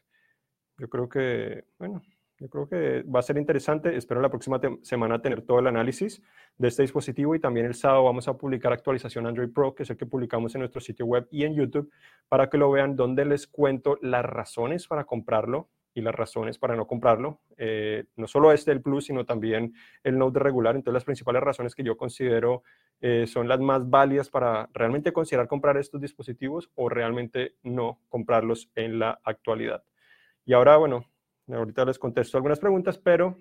yo 0.77 0.89
creo 0.89 1.09
que, 1.09 1.65
bueno, 1.77 2.01
yo 2.39 2.49
creo 2.49 2.69
que 2.69 3.03
va 3.03 3.19
a 3.19 3.23
ser 3.23 3.37
interesante, 3.37 3.95
espero 3.97 4.21
la 4.21 4.29
próxima 4.29 4.61
semana 4.81 5.21
tener 5.21 5.41
todo 5.41 5.59
el 5.59 5.67
análisis 5.67 6.21
de 6.57 6.67
este 6.69 6.83
dispositivo 6.83 7.35
y 7.35 7.39
también 7.39 7.65
el 7.65 7.73
sábado 7.73 8.05
vamos 8.05 8.27
a 8.27 8.37
publicar 8.37 8.71
actualización 8.71 9.27
Android 9.27 9.51
Pro, 9.51 9.75
que 9.75 9.83
es 9.83 9.89
el 9.89 9.97
que 9.97 10.05
publicamos 10.05 10.55
en 10.55 10.59
nuestro 10.59 10.79
sitio 10.79 11.05
web 11.05 11.27
y 11.31 11.43
en 11.43 11.55
YouTube, 11.55 11.91
para 12.29 12.49
que 12.49 12.57
lo 12.57 12.71
vean 12.71 12.95
donde 12.95 13.25
les 13.25 13.45
cuento 13.45 13.97
las 14.01 14.23
razones 14.23 14.87
para 14.87 15.03
comprarlo, 15.03 15.69
y 15.93 16.01
las 16.01 16.15
razones 16.15 16.57
para 16.57 16.75
no 16.75 16.87
comprarlo. 16.87 17.41
Eh, 17.57 18.05
no 18.15 18.27
solo 18.27 18.51
este, 18.51 18.71
el 18.71 18.81
Plus, 18.81 19.05
sino 19.05 19.25
también 19.25 19.73
el 20.03 20.17
Note 20.17 20.39
regular. 20.39 20.75
Entonces, 20.75 20.93
las 20.93 21.05
principales 21.05 21.41
razones 21.41 21.75
que 21.75 21.83
yo 21.83 21.97
considero 21.97 22.63
eh, 23.01 23.25
son 23.27 23.47
las 23.47 23.59
más 23.59 23.89
válidas 23.89 24.29
para 24.29 24.69
realmente 24.73 25.13
considerar 25.13 25.47
comprar 25.47 25.77
estos 25.77 26.01
dispositivos 26.01 26.69
o 26.75 26.89
realmente 26.89 27.55
no 27.63 27.99
comprarlos 28.09 28.69
en 28.75 28.99
la 28.99 29.19
actualidad. 29.23 29.83
Y 30.45 30.53
ahora, 30.53 30.77
bueno, 30.77 31.05
ahorita 31.47 31.85
les 31.85 31.99
contesto 31.99 32.37
algunas 32.37 32.59
preguntas, 32.59 32.97
pero 32.97 33.37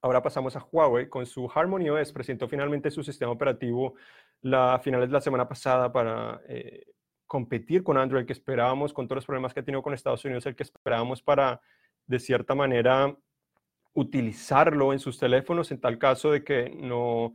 ahora 0.00 0.22
pasamos 0.22 0.56
a 0.56 0.66
Huawei 0.70 1.08
con 1.08 1.26
su 1.26 1.50
Harmony 1.52 1.90
OS. 1.90 2.12
Presentó 2.12 2.48
finalmente 2.48 2.90
su 2.90 3.02
sistema 3.02 3.32
operativo 3.32 3.94
la 4.42 4.78
finales 4.82 5.08
de 5.08 5.12
la 5.12 5.20
semana 5.20 5.48
pasada 5.48 5.92
para 5.92 6.40
eh, 6.48 6.84
competir 7.32 7.82
con 7.82 7.96
Android, 7.96 8.26
que 8.26 8.34
esperábamos 8.34 8.92
con 8.92 9.08
todos 9.08 9.16
los 9.16 9.24
problemas 9.24 9.54
que 9.54 9.60
ha 9.60 9.64
tenido 9.64 9.82
con 9.82 9.94
Estados 9.94 10.22
Unidos, 10.22 10.44
el 10.44 10.54
que 10.54 10.64
esperábamos 10.64 11.22
para, 11.22 11.62
de 12.06 12.20
cierta 12.20 12.54
manera, 12.54 13.16
utilizarlo 13.94 14.92
en 14.92 14.98
sus 14.98 15.18
teléfonos 15.18 15.70
en 15.70 15.80
tal 15.80 15.96
caso 15.96 16.30
de 16.30 16.44
que 16.44 16.68
no, 16.76 17.32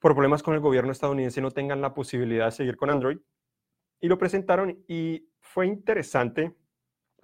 por 0.00 0.12
problemas 0.12 0.42
con 0.42 0.52
el 0.52 0.60
gobierno 0.60 0.92
estadounidense, 0.92 1.40
no 1.40 1.50
tengan 1.50 1.80
la 1.80 1.94
posibilidad 1.94 2.44
de 2.44 2.52
seguir 2.52 2.76
con 2.76 2.90
Android. 2.90 3.20
Y 4.02 4.08
lo 4.08 4.18
presentaron 4.18 4.84
y 4.86 5.30
fue 5.40 5.66
interesante 5.66 6.54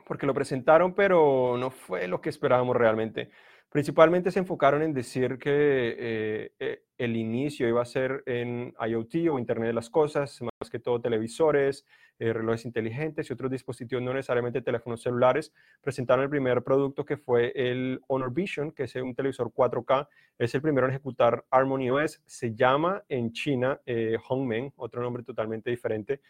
porque 0.06 0.24
lo 0.24 0.32
presentaron, 0.32 0.94
pero 0.94 1.58
no 1.58 1.70
fue 1.70 2.08
lo 2.08 2.22
que 2.22 2.30
esperábamos 2.30 2.74
realmente. 2.74 3.28
Principalmente 3.70 4.30
se 4.30 4.38
enfocaron 4.38 4.82
en 4.82 4.94
decir 4.94 5.38
que 5.38 5.50
eh, 5.50 6.52
eh, 6.58 6.84
el 6.96 7.16
inicio 7.16 7.68
iba 7.68 7.82
a 7.82 7.84
ser 7.84 8.22
en 8.24 8.74
IoT 8.80 9.28
o 9.30 9.38
Internet 9.38 9.68
de 9.68 9.72
las 9.74 9.90
Cosas, 9.90 10.40
más 10.40 10.70
que 10.70 10.78
todo 10.78 11.02
televisores, 11.02 11.84
eh, 12.18 12.32
relojes 12.32 12.64
inteligentes 12.64 13.28
y 13.28 13.32
otros 13.34 13.50
dispositivos, 13.50 14.02
no 14.02 14.14
necesariamente 14.14 14.62
teléfonos 14.62 15.02
celulares. 15.02 15.52
Presentaron 15.82 16.24
el 16.24 16.30
primer 16.30 16.62
producto 16.62 17.04
que 17.04 17.18
fue 17.18 17.52
el 17.54 18.00
Honor 18.08 18.32
Vision, 18.32 18.72
que 18.72 18.84
es 18.84 18.94
un 18.94 19.14
televisor 19.14 19.52
4K. 19.52 20.08
Es 20.38 20.54
el 20.54 20.62
primero 20.62 20.86
en 20.86 20.94
ejecutar 20.94 21.44
Harmony 21.50 21.90
OS. 21.90 22.22
Se 22.24 22.54
llama 22.54 23.04
en 23.10 23.32
China 23.32 23.82
Hongmen, 24.28 24.72
otro 24.76 25.02
nombre 25.02 25.24
totalmente 25.24 25.68
diferente. 25.68 26.22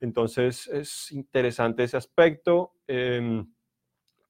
Entonces 0.00 0.66
es 0.68 1.12
interesante 1.12 1.84
ese 1.84 1.98
aspecto. 1.98 2.72
Em, 2.86 3.46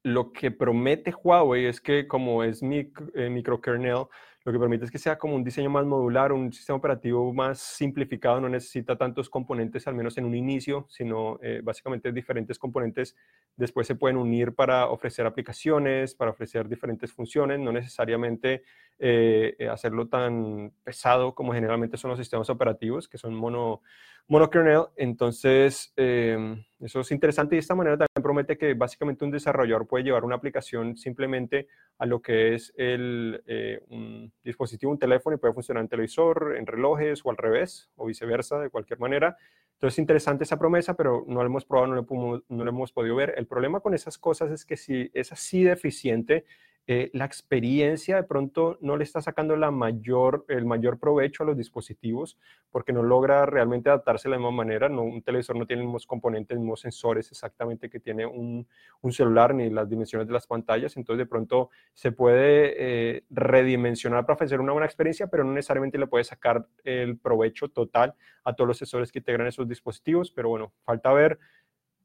lo 0.07 0.33
que 0.33 0.53
promete 0.53 1.13
Huawei 1.13 1.67
es 1.67 1.81
que 1.81 2.07
como 2.07 2.45
es 2.45 2.63
eh, 2.63 3.29
microkernel, 3.29 4.05
lo 4.45 4.53
que 4.53 4.59
permite 4.61 4.85
es 4.85 4.91
que 4.93 5.01
sea 5.01 5.19
como 5.19 5.35
un 5.35 5.43
diseño 5.43 5.69
más 5.69 5.85
modular, 5.85 6.31
un 6.33 6.53
sistema 6.53 6.77
operativo 6.77 7.33
más 7.35 7.59
simplificado, 7.59 8.41
no 8.41 8.49
necesita 8.49 8.97
tantos 8.97 9.29
componentes, 9.29 9.89
al 9.89 9.97
menos 9.97 10.17
en 10.17 10.27
un 10.27 10.37
inicio, 10.37 10.87
sino 10.89 11.41
eh, 11.43 11.61
básicamente 11.61 12.13
diferentes 12.13 12.57
componentes 12.57 13.17
después 13.57 13.89
se 13.89 13.97
pueden 13.97 14.17
unir 14.17 14.55
para 14.55 14.87
ofrecer 14.91 15.27
aplicaciones, 15.27 16.15
para 16.15 16.31
ofrecer 16.31 16.69
diferentes 16.69 17.13
funciones, 17.13 17.59
no 17.59 17.73
necesariamente 17.73 18.63
eh, 19.01 19.57
hacerlo 19.69 20.07
tan 20.07 20.73
pesado 20.85 21.35
como 21.35 21.53
generalmente 21.53 21.97
son 21.97 22.11
los 22.11 22.21
sistemas 22.21 22.49
operativos, 22.49 23.09
que 23.09 23.19
son 23.19 23.35
mono, 23.35 23.83
monokernel. 24.29 24.85
Entonces, 24.97 25.93
em, 25.97 26.65
eso 26.87 27.01
es 27.01 27.11
interesante 27.11 27.55
y 27.55 27.57
de 27.57 27.61
esta 27.61 27.75
manera 27.75 27.97
también 27.97 28.23
promete 28.23 28.57
que 28.57 28.75
básicamente 28.75 29.25
un 29.25 29.33
desarrollador 29.33 29.89
puede 29.89 30.05
llevar 30.05 30.25
una 30.25 30.37
aplicación 30.37 30.97
simplemente 30.97 31.67
a 31.99 32.07
lo 32.07 32.23
que 32.23 32.55
es 32.55 32.73
el, 32.77 33.43
eh, 33.47 33.83
un 33.89 34.33
dispositivo, 34.45 34.93
un 34.93 34.99
teléfono 34.99 35.35
y 35.35 35.39
puede 35.39 35.53
funcionar 35.53 35.83
en 35.83 35.89
televisor, 35.89 36.55
en 36.57 36.65
relojes 36.65 37.23
o 37.25 37.31
al 37.31 37.37
revés 37.37 37.91
o 37.97 38.07
viceversa, 38.07 38.61
de 38.61 38.71
cualquier 38.71 39.01
manera. 39.01 39.37
Entonces, 39.73 39.97
es 39.97 39.99
interesante 39.99 40.45
esa 40.45 40.59
promesa, 40.59 40.95
pero 40.95 41.25
no 41.27 41.41
la 41.41 41.47
hemos 41.47 41.65
probado, 41.65 41.89
no 41.89 41.95
lo, 41.97 42.45
no 42.49 42.65
lo 42.65 42.71
hemos 42.71 42.93
podido 42.93 43.17
ver. 43.17 43.35
El 43.37 43.47
problema 43.47 43.81
con 43.81 43.93
esas 43.93 44.17
cosas 44.17 44.53
es 44.53 44.65
que 44.65 44.77
si 44.77 45.11
es 45.13 45.33
así 45.33 45.65
deficiente, 45.65 46.45
eh, 46.89 47.11
la 47.15 47.25
experiencia 47.25 48.15
de 48.15 48.23
pronto 48.23 48.79
no 48.81 48.97
le 48.97 49.03
está 49.03 49.21
sacando 49.21 49.57
la 49.57 49.73
mayor, 49.73 50.45
el 50.49 50.65
mayor 50.65 51.01
provecho 51.01 51.43
a 51.43 51.47
los 51.47 51.57
dispositivos 51.57 52.39
porque 52.71 52.93
no 52.93 53.03
logra 53.03 53.45
realmente 53.45 53.89
adaptarse 53.89 54.29
de 54.29 54.33
la 54.33 54.37
misma 54.37 54.53
manera. 54.53 54.89
No, 54.89 55.03
un 55.03 55.21
televisor 55.21 55.57
no 55.57 55.67
tiene 55.67 55.83
los 55.83 55.89
mismos 55.89 56.07
componentes, 56.07 56.55
los 56.55 56.63
mismos 56.63 56.81
sensores 56.81 57.29
exactamente 57.33 57.91
que 57.91 57.99
tiene 57.99 58.25
un, 58.25 58.69
un, 59.01 59.13
celular 59.13 59.53
ni 59.53 59.69
las 59.69 59.91
dimensiones 59.91 60.29
de 60.29 60.35
las 60.35 60.47
pantallas. 60.47 60.97
Entonces 60.97 61.19
de 61.19 61.27
pronto 61.27 61.71
se 61.93 62.13
puede 62.13 62.75
eh, 63.17 63.25
redimensionar 63.31 64.25
para 64.25 64.35
ofrecer 64.35 64.61
una 64.61 64.73
buena 64.73 64.87
experiencia, 64.87 65.27
pero 65.27 65.43
no 65.43 65.53
necesariamente 65.53 65.99
le 65.99 66.07
puede 66.07 66.23
sacar 66.23 66.69
el 66.85 67.19
provecho 67.19 67.69
total 67.69 68.15
a 68.45 68.55
todos 68.55 68.69
los 68.69 68.79
sensores 68.79 69.11
que 69.11 69.19
integran 69.19 69.49
esos 69.49 69.67
dispositivos. 69.67 70.31
Pero 70.31 70.51
bueno, 70.51 70.73
falta 70.85 71.13
ver. 71.13 71.41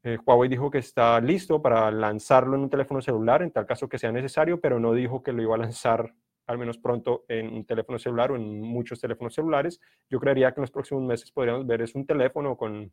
Eh, 0.04 0.18
Huawei 0.26 0.48
dijo 0.48 0.70
que 0.70 0.78
está 0.78 1.20
listo 1.20 1.62
para 1.62 1.90
lanzarlo 1.90 2.56
en 2.56 2.62
un 2.62 2.70
teléfono 2.70 3.00
celular 3.00 3.42
en 3.42 3.52
tal 3.52 3.66
caso 3.66 3.88
que 3.88 3.98
sea 3.98 4.10
necesario, 4.10 4.60
pero 4.60 4.80
no 4.80 4.92
dijo 4.94 5.22
que 5.22 5.32
lo 5.32 5.42
iba 5.42 5.54
a 5.54 5.58
lanzar 5.58 6.12
al 6.46 6.58
menos 6.58 6.78
pronto 6.78 7.24
en 7.28 7.52
un 7.54 7.64
teléfono 7.64 7.98
celular 7.98 8.32
o 8.32 8.36
en 8.36 8.60
muchos 8.60 9.00
teléfonos 9.00 9.34
celulares. 9.34 9.80
Yo 10.10 10.18
creería 10.18 10.52
que 10.52 10.60
en 10.60 10.62
los 10.62 10.72
próximos 10.72 11.04
meses 11.04 11.30
podríamos 11.30 11.66
ver 11.66 11.82
es 11.82 11.94
un 11.94 12.04
teléfono 12.04 12.56
con 12.56 12.92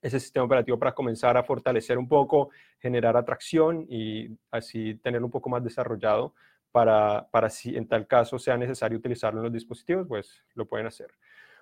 ese 0.00 0.20
sistema 0.20 0.46
operativo 0.46 0.78
para 0.78 0.94
comenzar 0.94 1.36
a 1.36 1.42
fortalecer 1.42 1.98
un 1.98 2.08
poco, 2.08 2.50
generar 2.78 3.16
atracción 3.16 3.84
y 3.88 4.28
así 4.50 4.94
tener 4.96 5.22
un 5.22 5.30
poco 5.30 5.50
más 5.50 5.62
desarrollado 5.62 6.34
para, 6.72 7.28
para 7.30 7.50
si 7.50 7.76
en 7.76 7.88
tal 7.88 8.06
caso 8.06 8.38
sea 8.38 8.56
necesario 8.56 8.98
utilizarlo 8.98 9.40
en 9.40 9.44
los 9.44 9.52
dispositivos, 9.52 10.06
pues 10.06 10.42
lo 10.54 10.66
pueden 10.66 10.86
hacer. 10.86 11.10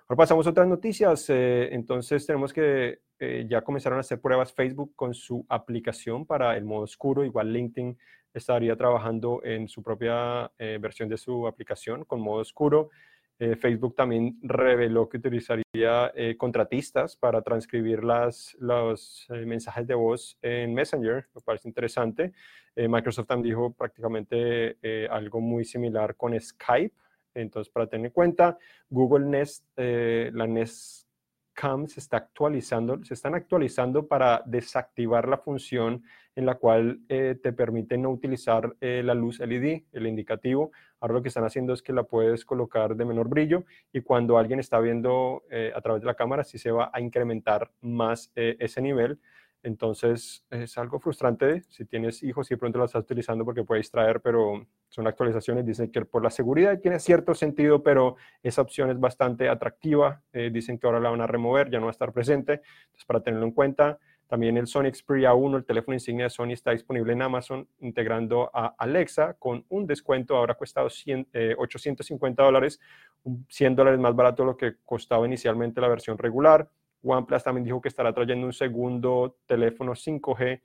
Ahora 0.09 0.19
pasamos 0.19 0.47
a 0.47 0.51
otras 0.51 0.67
noticias. 0.69 1.29
Eh, 1.29 1.67
entonces 1.73 2.25
tenemos 2.25 2.53
que 2.53 3.01
eh, 3.19 3.45
ya 3.49 3.61
comenzaron 3.61 3.97
a 3.97 3.99
hacer 3.99 4.21
pruebas 4.21 4.53
Facebook 4.53 4.93
con 4.95 5.13
su 5.13 5.45
aplicación 5.49 6.25
para 6.25 6.55
el 6.55 6.63
modo 6.63 6.83
oscuro. 6.83 7.25
Igual 7.25 7.51
LinkedIn 7.51 7.97
estaría 8.33 8.77
trabajando 8.77 9.41
en 9.43 9.67
su 9.67 9.83
propia 9.83 10.49
eh, 10.57 10.77
versión 10.79 11.09
de 11.09 11.17
su 11.17 11.45
aplicación 11.45 12.05
con 12.05 12.21
modo 12.21 12.39
oscuro. 12.39 12.89
Facebook 13.59 13.93
también 13.93 14.39
reveló 14.41 15.07
que 15.07 15.17
utilizaría 15.17 16.11
contratistas 16.39 17.15
para 17.15 17.43
transcribir 17.43 18.03
las, 18.03 18.57
los 18.59 19.27
mensajes 19.29 19.85
de 19.85 19.93
voz 19.93 20.39
en 20.41 20.73
Messenger, 20.73 21.27
me 21.35 21.41
parece 21.41 21.67
interesante. 21.67 22.33
Microsoft 22.75 23.27
también 23.27 23.51
dijo 23.53 23.73
prácticamente 23.73 24.79
algo 25.11 25.39
muy 25.39 25.65
similar 25.65 26.15
con 26.15 26.33
Skype. 26.39 26.95
Entonces, 27.37 27.71
para 27.71 27.87
tener 27.87 28.07
en 28.07 28.11
cuenta, 28.11 28.57
Google 28.89 29.25
Nest, 29.25 29.65
eh, 29.77 30.31
la 30.33 30.47
Nest 30.47 31.07
Cam 31.53 31.87
se 31.87 31.99
está 31.99 32.17
actualizando, 32.17 33.03
se 33.03 33.15
están 33.15 33.33
actualizando 33.33 34.07
para 34.07 34.43
desactivar 34.45 35.27
la 35.27 35.39
función 35.39 36.03
en 36.35 36.45
la 36.45 36.55
cual 36.55 36.99
eh, 37.09 37.35
te 37.41 37.51
permite 37.51 37.97
no 37.97 38.11
utilizar 38.11 38.75
eh, 38.79 39.01
la 39.03 39.15
luz 39.15 39.39
LED, 39.39 39.83
el 39.91 40.05
indicativo. 40.05 40.71
Ahora 40.99 41.15
lo 41.15 41.21
que 41.23 41.29
están 41.29 41.45
haciendo 41.45 41.73
es 41.73 41.81
que 41.81 41.93
la 41.93 42.03
puedes 42.03 42.45
colocar 42.45 42.95
de 42.95 43.05
menor 43.05 43.27
brillo 43.27 43.65
y 43.91 44.01
cuando 44.01 44.37
alguien 44.37 44.59
está 44.59 44.79
viendo 44.79 45.43
a 45.75 45.81
través 45.81 46.01
de 46.01 46.07
la 46.07 46.13
cámara, 46.13 46.43
sí 46.43 46.59
se 46.59 46.71
va 46.71 46.91
a 46.93 47.01
incrementar 47.01 47.71
más 47.81 48.31
ese 48.35 48.81
nivel. 48.81 49.19
Entonces 49.63 50.45
es 50.49 50.77
algo 50.77 50.99
frustrante 50.99 51.63
si 51.69 51.85
tienes 51.85 52.21
hijos 52.23 52.49
y 52.49 52.53
de 52.53 52.57
pronto 52.57 52.79
lo 52.79 52.85
estás 52.85 53.03
utilizando 53.03 53.43
porque 53.43 53.63
puede 53.63 53.79
distraer, 53.79 54.21
pero 54.21 54.65
son 54.89 55.07
actualizaciones. 55.07 55.65
Dicen 55.65 55.91
que 55.91 56.05
por 56.05 56.23
la 56.23 56.29
seguridad 56.29 56.79
tiene 56.79 56.99
cierto 56.99 57.33
sentido, 57.33 57.83
pero 57.83 58.15
esa 58.43 58.61
opción 58.61 58.89
es 58.89 58.99
bastante 58.99 59.49
atractiva. 59.49 60.21
Eh, 60.33 60.49
dicen 60.51 60.77
que 60.77 60.87
ahora 60.87 60.99
la 60.99 61.09
van 61.09 61.21
a 61.21 61.27
remover, 61.27 61.69
ya 61.69 61.79
no 61.79 61.85
va 61.85 61.91
a 61.91 61.97
estar 61.97 62.13
presente. 62.13 62.61
Entonces 62.85 63.05
para 63.05 63.21
tenerlo 63.21 63.45
en 63.45 63.51
cuenta. 63.51 63.99
También 64.27 64.57
el 64.57 64.67
Sony 64.67 64.91
Xperia 64.93 65.33
1, 65.33 65.57
el 65.57 65.65
teléfono 65.65 65.95
insignia 65.95 66.25
de 66.25 66.29
Sony, 66.29 66.51
está 66.51 66.71
disponible 66.71 67.13
en 67.13 67.21
Amazon 67.21 67.67
integrando 67.79 68.51
a 68.53 68.75
Alexa 68.77 69.35
con 69.35 69.65
un 69.69 69.87
descuento. 69.87 70.35
Ahora 70.35 70.53
ha 70.53 70.57
costado 70.57 70.87
850 70.87 72.43
dólares, 72.43 72.81
100 73.47 73.75
dólares 73.75 73.99
más 74.01 74.13
barato 74.15 74.43
de 74.43 74.47
lo 74.47 74.57
que 74.57 74.75
costaba 74.83 75.25
inicialmente 75.25 75.79
la 75.79 75.87
versión 75.87 76.17
regular. 76.17 76.69
OnePlus 77.03 77.43
también 77.43 77.63
dijo 77.63 77.79
que 77.79 77.87
estará 77.87 78.13
trayendo 78.13 78.45
un 78.45 78.53
segundo 78.53 79.37
teléfono 79.45 79.93
5G 79.93 80.61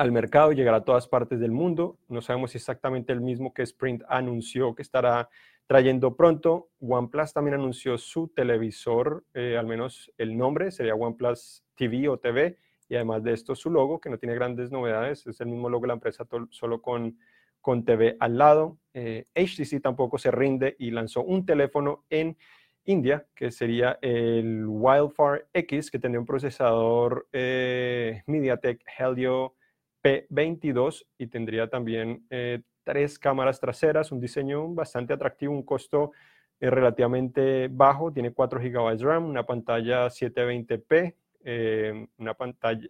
al 0.00 0.12
mercado, 0.12 0.52
llegará 0.52 0.78
a 0.78 0.84
todas 0.84 1.06
partes 1.06 1.40
del 1.40 1.52
mundo. 1.52 1.98
No 2.08 2.22
sabemos 2.22 2.54
exactamente 2.54 3.12
el 3.12 3.20
mismo 3.20 3.52
que 3.52 3.60
Sprint 3.60 4.02
anunció 4.08 4.74
que 4.74 4.80
estará 4.80 5.28
trayendo 5.66 6.16
pronto. 6.16 6.70
OnePlus 6.80 7.34
también 7.34 7.56
anunció 7.56 7.98
su 7.98 8.28
televisor, 8.28 9.24
eh, 9.34 9.58
al 9.58 9.66
menos 9.66 10.10
el 10.16 10.38
nombre 10.38 10.70
sería 10.70 10.94
OnePlus 10.94 11.66
TV 11.74 12.08
o 12.08 12.18
TV, 12.18 12.56
y 12.88 12.94
además 12.94 13.22
de 13.22 13.34
esto 13.34 13.54
su 13.54 13.68
logo, 13.68 14.00
que 14.00 14.08
no 14.08 14.16
tiene 14.16 14.34
grandes 14.34 14.70
novedades, 14.70 15.26
es 15.26 15.38
el 15.42 15.48
mismo 15.48 15.68
logo 15.68 15.82
de 15.82 15.88
la 15.88 15.94
empresa, 15.94 16.26
solo 16.48 16.80
con, 16.80 17.18
con 17.60 17.84
TV 17.84 18.16
al 18.20 18.38
lado. 18.38 18.78
HTC 18.94 19.74
eh, 19.74 19.80
tampoco 19.82 20.16
se 20.16 20.30
rinde 20.30 20.76
y 20.78 20.92
lanzó 20.92 21.22
un 21.22 21.44
teléfono 21.44 22.06
en 22.08 22.38
India, 22.86 23.26
que 23.34 23.50
sería 23.50 23.98
el 24.00 24.64
Wildfire 24.66 25.44
X, 25.52 25.90
que 25.90 25.98
tendría 25.98 26.20
un 26.20 26.26
procesador 26.26 27.28
eh, 27.32 28.22
MediaTek 28.26 28.82
Helio 28.98 29.56
P22 30.02 31.06
y 31.18 31.26
tendría 31.26 31.68
también 31.68 32.26
eh, 32.30 32.62
tres 32.84 33.18
cámaras 33.18 33.60
traseras, 33.60 34.12
un 34.12 34.20
diseño 34.20 34.68
bastante 34.68 35.12
atractivo, 35.12 35.52
un 35.52 35.62
costo 35.62 36.12
eh, 36.60 36.70
relativamente 36.70 37.68
bajo, 37.70 38.12
tiene 38.12 38.32
4 38.32 38.60
GB 38.60 39.02
RAM, 39.02 39.26
una 39.26 39.44
pantalla 39.44 40.06
720p, 40.06 41.14
una 42.18 42.34
pantalla, 42.34 42.88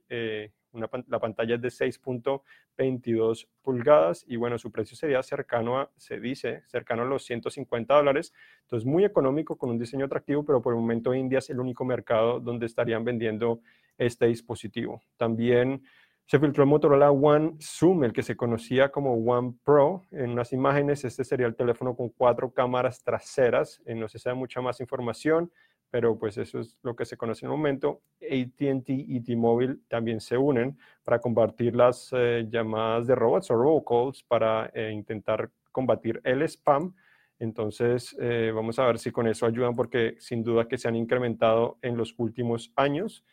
la 0.73 1.19
pantalla 1.19 1.57
es 1.57 1.61
de 1.61 1.69
6.22 1.69 3.49
pulgadas 3.63 4.25
y 4.29 4.37
bueno, 4.37 4.59
su 4.59 4.71
precio 4.71 4.97
sería 4.97 5.23
cercano 5.23 5.79
a, 5.79 5.91
se 5.97 6.21
dice, 6.21 6.63
cercano 6.67 7.03
a 7.03 7.07
los 7.07 7.25
150 7.25 7.95
dólares. 7.95 8.33
Entonces, 8.63 8.87
muy 8.87 9.05
económico, 9.05 9.57
con 9.57 9.71
un 9.71 9.79
diseño 9.79 10.07
atractivo, 10.07 10.45
pero 10.45 10.63
por 10.63 10.75
el 10.75 10.81
momento 10.81 11.15
India 11.15 11.39
es 11.39 11.51
el 11.51 11.61
único 11.61 11.85
mercado 11.85 12.41
donde 12.41 12.67
estarían 12.67 13.05
vendiendo 13.05 13.61
este 13.99 14.27
dispositivo. 14.27 15.03
También 15.17 15.83
se 16.31 16.39
filtró 16.39 16.63
el 16.63 16.69
Motorola 16.69 17.11
One 17.11 17.57
Zoom, 17.61 18.05
el 18.05 18.13
que 18.13 18.23
se 18.23 18.37
conocía 18.37 18.93
como 18.93 19.15
One 19.15 19.55
Pro. 19.65 20.07
En 20.13 20.31
unas 20.31 20.53
imágenes, 20.53 21.05
este 21.05 21.25
sería 21.25 21.49
el 21.49 21.57
teléfono 21.57 21.97
con 21.97 22.11
cuatro 22.11 22.53
cámaras 22.53 23.03
traseras. 23.03 23.83
No 23.85 24.07
se 24.07 24.21
sabe 24.21 24.37
mucha 24.37 24.61
más 24.61 24.79
información 24.79 25.51
pero 25.91 26.17
pues 26.17 26.39
eso 26.39 26.61
es 26.61 26.79
lo 26.85 26.95
que 26.95 27.05
se 27.05 27.17
conoce 27.17 27.45
en 27.45 27.51
el 27.51 27.57
momento. 27.57 28.03
ATT 28.23 28.91
y 28.91 29.21
T-Mobile 29.23 29.79
también 29.89 30.21
se 30.21 30.39
unen 30.39 30.79
para 31.03 31.21
combatir 31.21 31.75
las 31.75 32.11
eh, 32.13 32.47
llamadas 32.49 33.09
de 33.09 33.17
robots 33.17 33.51
o 33.51 33.57
robocalls 33.57 34.23
para 34.23 34.71
eh, 34.73 34.93
intentar 34.93 35.51
combatir 35.73 36.21
el 36.23 36.43
spam. 36.43 36.95
Entonces, 37.41 38.17
eh, 38.21 38.53
vamos 38.55 38.79
a 38.79 38.87
ver 38.87 39.01
si 39.01 39.11
con 39.11 39.27
eso 39.27 39.47
ayudan 39.47 39.75
porque 39.75 40.15
sin 40.21 40.45
duda 40.45 40.69
que 40.69 40.79
se 40.79 40.87
han 40.87 40.95
incrementado 40.95 41.79
en 41.83 41.97
los 41.97 42.15
últimos 42.19 42.73
años. 42.77 43.25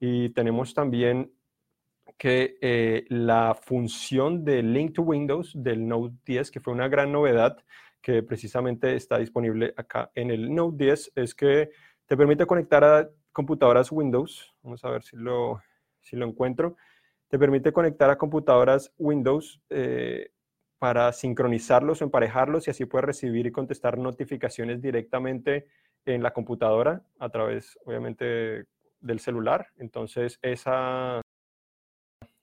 Y 0.00 0.30
tenemos 0.30 0.72
también 0.72 1.30
que 2.18 3.06
la 3.08 3.54
función 3.54 4.44
de 4.44 4.62
Link 4.62 4.94
to 4.94 5.02
Windows 5.02 5.52
del 5.54 5.86
Note 5.86 6.16
10, 6.26 6.50
que 6.50 6.60
fue 6.60 6.72
una 6.72 6.88
gran 6.88 7.12
novedad 7.12 7.56
que 8.02 8.22
precisamente 8.22 8.96
está 8.96 9.18
disponible 9.18 9.72
acá 9.76 10.10
en 10.14 10.30
el 10.30 10.52
Note 10.54 10.84
10, 10.84 11.12
es 11.14 11.34
que 11.34 11.70
te 12.06 12.16
permite 12.16 12.44
conectar 12.44 12.82
a 12.82 13.08
computadoras 13.32 13.92
Windows. 13.92 14.52
Vamos 14.62 14.84
a 14.84 14.90
ver 14.90 15.02
si 15.02 15.16
lo, 15.16 15.62
si 16.00 16.16
lo 16.16 16.26
encuentro. 16.26 16.76
Te 17.28 17.38
permite 17.38 17.72
conectar 17.72 18.10
a 18.10 18.18
computadoras 18.18 18.92
Windows 18.98 19.60
eh, 19.70 20.30
para 20.78 21.12
sincronizarlos 21.12 22.00
o 22.00 22.04
emparejarlos 22.04 22.66
y 22.66 22.70
así 22.70 22.84
puedes 22.86 23.04
recibir 23.04 23.46
y 23.46 23.52
contestar 23.52 23.98
notificaciones 23.98 24.80
directamente 24.80 25.66
en 26.04 26.22
la 26.22 26.32
computadora 26.32 27.02
a 27.18 27.28
través, 27.28 27.78
obviamente, 27.84 28.64
del 29.00 29.20
celular. 29.20 29.68
Entonces, 29.76 30.38
esa 30.42 31.20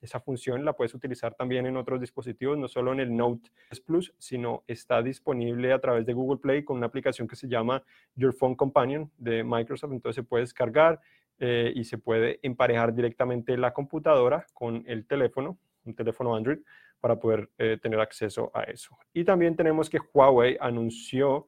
esa 0.06 0.20
función 0.20 0.64
la 0.64 0.74
puedes 0.74 0.94
utilizar 0.94 1.36
también 1.36 1.66
en 1.66 1.78
otros 1.78 2.00
dispositivos, 2.00 2.58
no 2.58 2.68
solo 2.68 2.94
en 2.94 3.00
el 3.00 3.16
Note 3.16 3.50
Plus, 3.86 4.14
sino 4.18 4.64
está 4.68 5.02
disponible 5.02 5.74
a 5.74 5.80
través 5.80 6.06
de 6.06 6.14
Google 6.14 6.40
Play 6.40 6.64
con 6.64 6.78
una 6.78 6.88
aplicación 6.88 7.28
que 7.28 7.36
se 7.36 7.48
llama 7.48 7.84
Your 8.16 8.34
Phone 8.34 8.56
Companion 8.56 9.12
de 9.18 9.44
Microsoft. 9.44 9.92
Entonces 9.92 10.16
se 10.16 10.24
puede 10.24 10.44
descargar 10.44 11.02
eh, 11.40 11.72
y 11.76 11.84
se 11.84 11.98
puede 11.98 12.40
emparejar 12.44 12.94
directamente 12.94 13.58
la 13.58 13.74
computadora 13.74 14.46
con 14.54 14.84
el 14.88 15.06
teléfono, 15.06 15.58
un 15.84 15.94
teléfono 15.94 16.36
Android, 16.36 16.60
para 17.02 17.20
poder 17.20 17.50
eh, 17.58 17.78
tener 17.82 18.00
acceso 18.00 18.52
a 18.54 18.64
eso. 18.64 18.98
Y 19.14 19.24
también 19.24 19.56
tenemos 19.56 19.90
que 19.90 20.00
Huawei 20.14 20.58
anunció 20.60 21.48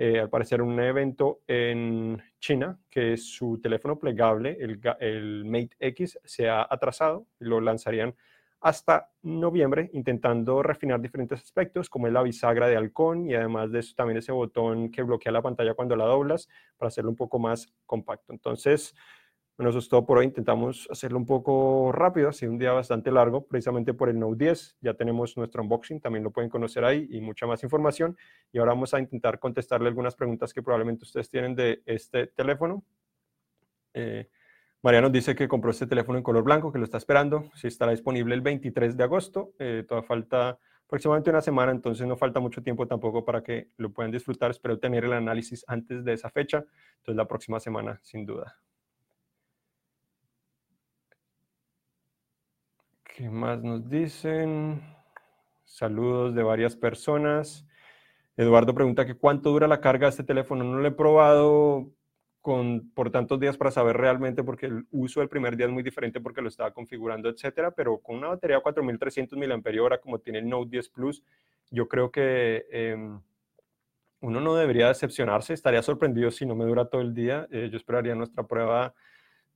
eh, 0.00 0.20
al 0.20 0.30
parecer 0.30 0.62
un 0.62 0.78
evento 0.78 1.40
en 1.48 2.22
China 2.38 2.78
que 2.88 3.16
su 3.16 3.60
teléfono 3.60 3.98
plegable, 3.98 4.56
el, 4.60 4.80
el, 5.00 5.44
Mate 5.44 5.76
X, 5.80 6.20
se 6.24 6.48
ha 6.48 6.66
atrasado, 6.70 7.26
lo 7.40 7.60
lanzarían 7.60 8.14
hasta 8.60 9.10
noviembre, 9.22 9.90
intentando 9.92 10.62
refinar 10.62 11.00
diferentes 11.00 11.42
aspectos, 11.42 11.90
como 11.90 12.06
es 12.06 12.12
la 12.12 12.22
bisagra 12.22 12.68
de 12.68 12.76
halcón 12.76 13.28
y 13.28 13.34
además 13.34 13.72
de 13.72 13.80
eso 13.80 13.94
también 13.96 14.18
ese 14.18 14.32
botón 14.32 14.90
que 14.90 15.02
bloquea 15.02 15.32
la 15.32 15.42
pantalla 15.42 15.74
cuando 15.74 15.96
la 15.96 16.04
doblas 16.04 16.48
para 16.76 16.88
hacerlo 16.88 17.10
un 17.10 17.16
poco 17.16 17.38
más 17.40 17.72
compacto. 17.84 18.32
Entonces, 18.32 18.94
bueno, 19.58 19.70
eso 19.70 19.80
es 19.80 19.88
todo 19.88 20.06
por 20.06 20.18
hoy. 20.18 20.26
Intentamos 20.26 20.86
hacerlo 20.88 21.18
un 21.18 21.26
poco 21.26 21.90
rápido, 21.90 22.28
así 22.28 22.46
un 22.46 22.58
día 22.58 22.70
bastante 22.70 23.10
largo, 23.10 23.44
precisamente 23.44 23.92
por 23.92 24.08
el 24.08 24.16
Note 24.16 24.44
10. 24.44 24.76
Ya 24.80 24.94
tenemos 24.94 25.36
nuestro 25.36 25.64
unboxing, 25.64 26.00
también 26.00 26.22
lo 26.22 26.30
pueden 26.30 26.48
conocer 26.48 26.84
ahí 26.84 27.08
y 27.10 27.20
mucha 27.20 27.44
más 27.44 27.64
información. 27.64 28.16
Y 28.52 28.58
ahora 28.58 28.70
vamos 28.70 28.94
a 28.94 29.00
intentar 29.00 29.40
contestarle 29.40 29.88
algunas 29.88 30.14
preguntas 30.14 30.54
que 30.54 30.62
probablemente 30.62 31.02
ustedes 31.02 31.28
tienen 31.28 31.56
de 31.56 31.82
este 31.86 32.28
teléfono. 32.28 32.84
Eh, 33.94 34.30
María 34.80 35.00
nos 35.00 35.10
dice 35.10 35.34
que 35.34 35.48
compró 35.48 35.72
este 35.72 35.88
teléfono 35.88 36.18
en 36.18 36.22
color 36.22 36.44
blanco, 36.44 36.72
que 36.72 36.78
lo 36.78 36.84
está 36.84 36.98
esperando. 36.98 37.50
Si 37.56 37.66
estará 37.66 37.90
disponible 37.90 38.36
el 38.36 38.42
23 38.42 38.96
de 38.96 39.02
agosto. 39.02 39.54
Eh, 39.58 39.84
falta 40.06 40.56
aproximadamente 40.86 41.30
una 41.30 41.40
semana, 41.40 41.72
entonces 41.72 42.06
no 42.06 42.16
falta 42.16 42.38
mucho 42.38 42.62
tiempo 42.62 42.86
tampoco 42.86 43.24
para 43.24 43.42
que 43.42 43.70
lo 43.76 43.92
puedan 43.92 44.12
disfrutar. 44.12 44.52
Espero 44.52 44.78
tener 44.78 45.04
el 45.04 45.14
análisis 45.14 45.64
antes 45.66 46.04
de 46.04 46.12
esa 46.12 46.30
fecha. 46.30 46.64
Entonces 46.98 47.16
la 47.16 47.26
próxima 47.26 47.58
semana, 47.58 47.98
sin 48.04 48.24
duda. 48.24 48.56
¿Qué 53.18 53.28
más 53.30 53.60
nos 53.64 53.90
dicen? 53.90 54.80
Saludos 55.64 56.36
de 56.36 56.44
varias 56.44 56.76
personas. 56.76 57.66
Eduardo 58.36 58.76
pregunta 58.76 59.04
que 59.04 59.16
cuánto 59.16 59.50
dura 59.50 59.66
la 59.66 59.80
carga 59.80 60.06
de 60.06 60.10
este 60.10 60.22
teléfono. 60.22 60.62
No 60.62 60.78
lo 60.78 60.86
he 60.86 60.92
probado 60.92 61.90
con, 62.40 62.92
por 62.94 63.10
tantos 63.10 63.40
días 63.40 63.56
para 63.56 63.72
saber 63.72 63.96
realmente 63.96 64.44
porque 64.44 64.66
el 64.66 64.86
uso 64.92 65.18
del 65.18 65.28
primer 65.28 65.56
día 65.56 65.66
es 65.66 65.72
muy 65.72 65.82
diferente 65.82 66.20
porque 66.20 66.40
lo 66.40 66.46
estaba 66.46 66.70
configurando, 66.70 67.28
etcétera, 67.28 67.72
pero 67.72 67.98
con 67.98 68.18
una 68.18 68.28
batería 68.28 68.58
de 68.58 68.62
4300 68.62 69.36
mAh 69.36 69.98
como 70.00 70.20
tiene 70.20 70.38
el 70.38 70.48
Note 70.48 70.70
10 70.70 70.88
Plus, 70.90 71.24
yo 71.72 71.88
creo 71.88 72.12
que 72.12 72.66
em, 72.70 73.20
uno 74.20 74.40
no 74.40 74.54
debería 74.54 74.86
decepcionarse, 74.86 75.54
estaría 75.54 75.82
sorprendido 75.82 76.30
si 76.30 76.46
no 76.46 76.54
me 76.54 76.66
dura 76.66 76.84
todo 76.84 77.00
el 77.00 77.14
día. 77.14 77.48
Eh, 77.50 77.68
yo 77.68 77.78
esperaría 77.78 78.14
nuestra 78.14 78.44
prueba 78.44 78.94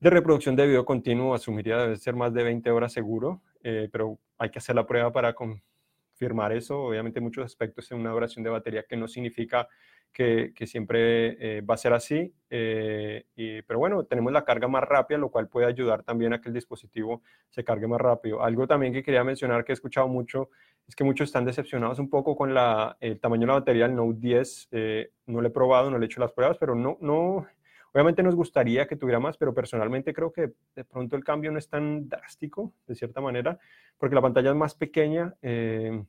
de 0.01 0.11
reproducción 0.11 0.57
de 0.57 0.67
video 0.67 0.85
continuo, 0.85 1.33
asumiría 1.33 1.79
debe 1.79 1.95
ser 1.95 2.17
más 2.17 2.35
de 2.35 2.43
20 2.43 2.69
horas 2.73 2.93
seguro, 2.93 3.41
eh, 3.63 3.89
pero 3.91 4.19
hay 4.39 4.51
que 4.51 4.59
hacer 4.59 4.75
la 4.75 4.87
prueba 4.87 5.13
para 5.13 5.35
confirmar 5.35 6.53
eso. 6.53 6.83
Obviamente 6.83 7.21
muchos 7.21 7.45
aspectos 7.45 7.91
en 7.91 7.99
una 7.99 8.11
duración 8.11 8.43
de 8.43 8.51
batería 8.51 8.85
que 8.89 8.97
no 8.97 9.09
significa 9.09 9.69
que, 10.13 10.53
siempre 10.67 11.59
eh, 11.59 11.61
va 11.63 11.75
a 11.75 11.79
ser 11.79 11.95
así, 11.95 12.35
y, 12.51 13.63
pero 13.63 13.79
bueno, 13.79 14.05
tenemos 14.05 14.31
la 14.31 14.45
carga 14.45 14.69
más 14.69 14.85
rápida, 14.85 15.17
lo 15.17 15.31
cual 15.31 15.49
puede 15.49 15.67
ayudar 15.67 16.03
también 16.03 16.35
a 16.35 16.41
que 16.41 16.51
el 16.51 16.55
dispositivo 16.55 17.23
se 17.49 17.65
cargue 17.65 17.87
más 17.87 18.01
rápido. 18.01 18.43
Algo 18.43 18.67
también 18.67 18.93
que 18.93 19.03
quería 19.03 19.25
mencionar 19.25 19.65
que 19.65 19.73
he 19.73 19.75
escuchado 19.75 20.09
mucho 20.09 20.51
es 20.87 20.97
que 20.97 21.05
muchos 21.05 21.29
están 21.29 21.45
decepcionados 21.45 21.99
un 21.99 22.11
poco 22.11 22.37
con 22.37 22.53
la, 22.55 22.97
el 23.01 23.21
tamaño 23.21 23.43
de 23.43 23.47
la 23.47 23.53
batería 23.55 23.87
del 23.87 23.97
Note 23.97 24.19
10. 24.19 24.69
Eh, 24.73 25.11
no 25.27 25.41
lo 25.41 25.49
he 25.49 25.51
probado, 25.51 25.91
no 25.91 25.99
le 25.99 26.05
he 26.05 26.07
hecho 26.07 26.21
las 26.21 26.33
pruebas, 26.33 26.59
pero 26.59 26.75
no, 26.75 26.99
no, 27.01 27.47
obviamente 27.93 28.23
nos 28.23 28.35
gustaría 28.35 28.87
que 28.87 28.97
tuviera 28.97 29.21
más, 29.21 29.37
pero 29.37 29.55
personalmente 29.55 30.13
creo 30.13 30.33
que 30.33 30.53
de 30.75 30.85
pronto 30.85 31.17
el 31.17 31.25
cambio 31.25 31.51
no 31.53 31.59
es 31.59 31.69
tan 31.69 32.09
drástico, 32.09 32.73
de 32.87 32.95
cierta 32.95 33.21
manera, 33.21 33.59
porque 33.99 34.15
la 34.15 34.23
pantalla 34.23 34.51
es 34.51 34.57
más 34.57 34.75
pequeña. 34.75 35.35
Eh, 35.43 36.03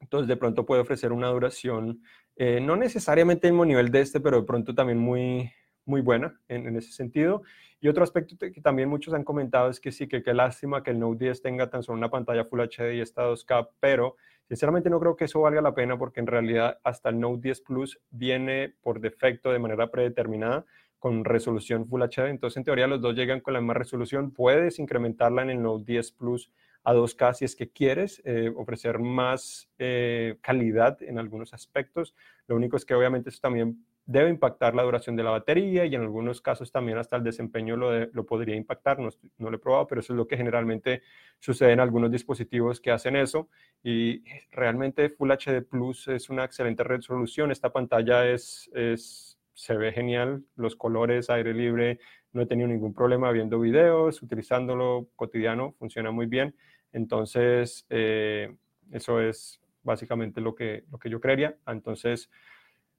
entonces, 0.00 0.28
de 0.28 0.36
pronto 0.36 0.64
puede 0.64 0.80
ofrecer 0.80 1.12
una 1.12 1.28
duración, 1.28 2.02
eh, 2.36 2.60
no 2.60 2.76
necesariamente 2.76 3.48
el 3.48 3.52
mismo 3.52 3.64
nivel 3.64 3.90
de 3.90 4.00
este, 4.00 4.20
pero 4.20 4.40
de 4.40 4.46
pronto 4.46 4.74
también 4.74 4.98
muy, 4.98 5.50
muy 5.84 6.00
buena 6.00 6.38
en, 6.48 6.76
ese 6.76 6.92
sentido. 6.92 7.42
Y 7.80 7.88
otro 7.88 8.04
aspecto 8.04 8.36
que 8.38 8.60
también 8.60 8.88
muchos 8.88 9.14
han 9.14 9.24
comentado 9.24 9.70
es 9.70 9.80
que 9.80 9.90
sí, 9.92 10.06
que 10.06 10.22
qué 10.22 10.34
lástima 10.34 10.82
que 10.82 10.90
el 10.90 10.98
Note 10.98 11.24
10 11.24 11.42
tenga 11.42 11.68
tan 11.70 11.82
solo 11.82 11.98
una 11.98 12.10
pantalla 12.10 12.44
Full 12.44 12.60
HD 12.60 12.94
y 12.94 13.00
esta 13.00 13.28
2K, 13.28 13.70
pero 13.80 14.16
sinceramente 14.46 14.90
no 14.90 15.00
creo 15.00 15.16
que 15.16 15.24
eso 15.24 15.40
valga 15.40 15.60
la 15.60 15.74
pena 15.74 15.98
porque 15.98 16.20
en 16.20 16.26
realidad 16.26 16.78
hasta 16.84 17.08
el 17.08 17.20
Note 17.20 17.40
10 17.42 17.60
Plus 17.62 18.00
viene 18.10 18.74
por 18.82 19.00
defecto 19.00 19.50
de 19.52 19.58
manera 19.58 19.90
predeterminada 19.90 20.64
con 20.98 21.24
resolución 21.24 21.86
Full 21.86 22.02
HD. 22.02 22.28
Entonces, 22.28 22.56
en 22.56 22.64
teoría, 22.64 22.86
los 22.86 23.00
dos 23.00 23.14
llegan 23.14 23.40
con 23.40 23.54
la 23.54 23.60
misma 23.60 23.74
resolución. 23.74 24.30
Puedes 24.32 24.78
incrementarla 24.78 25.42
en 25.42 25.50
el 25.50 25.62
Note 25.62 25.84
10 25.86 26.12
Plus 26.12 26.50
a 26.84 26.94
2K 26.94 27.34
si 27.34 27.44
es 27.44 27.54
que 27.54 27.70
quieres 27.70 28.22
eh, 28.24 28.52
ofrecer 28.56 28.98
más 28.98 29.68
eh, 29.78 30.38
calidad 30.40 31.02
en 31.02 31.18
algunos 31.18 31.52
aspectos. 31.52 32.14
Lo 32.46 32.56
único 32.56 32.76
es 32.76 32.84
que 32.84 32.94
obviamente 32.94 33.30
eso 33.30 33.40
también 33.42 33.84
debe 34.08 34.30
impactar 34.30 34.74
la 34.74 34.84
duración 34.84 35.16
de 35.16 35.22
la 35.22 35.30
batería 35.30 35.84
y 35.84 35.94
en 35.94 36.00
algunos 36.00 36.40
casos 36.40 36.72
también 36.72 36.96
hasta 36.96 37.16
el 37.16 37.22
desempeño 37.22 37.76
lo, 37.76 38.06
lo 38.06 38.24
podría 38.24 38.56
impactar. 38.56 38.98
No, 38.98 39.10
no, 39.36 39.50
lo 39.50 39.56
he 39.56 39.60
probado, 39.60 39.86
pero 39.86 40.00
eso 40.00 40.14
es 40.14 40.16
lo 40.16 40.26
que 40.26 40.38
generalmente 40.38 41.02
sucede 41.38 41.72
en 41.72 41.80
algunos 41.80 42.10
dispositivos 42.10 42.80
que 42.80 42.90
hacen 42.90 43.16
eso. 43.16 43.50
Y 43.82 44.24
realmente 44.50 45.10
Full 45.10 45.30
HD 45.30 45.62
Plus 45.62 46.08
es 46.08 46.30
una 46.30 46.44
excelente 46.44 46.84
resolución. 46.84 47.50
Esta 47.50 47.70
pantalla 47.70 48.26
es, 48.26 48.70
es, 48.74 49.37
se 49.58 49.76
ve 49.76 49.92
genial, 49.92 50.44
los 50.54 50.76
colores, 50.76 51.30
aire 51.30 51.52
libre, 51.52 51.98
no 52.32 52.42
he 52.42 52.46
tenido 52.46 52.68
ningún 52.68 52.94
problema 52.94 53.32
viendo 53.32 53.58
videos, 53.58 54.22
utilizándolo 54.22 55.08
cotidiano, 55.16 55.74
funciona 55.78 56.12
muy 56.12 56.26
bien. 56.26 56.54
Entonces, 56.92 57.84
eh, 57.90 58.54
eso 58.92 59.20
es 59.20 59.60
básicamente 59.82 60.40
lo 60.40 60.54
que, 60.54 60.84
lo 60.92 60.98
que 60.98 61.10
yo 61.10 61.20
creería. 61.20 61.56
Entonces, 61.66 62.30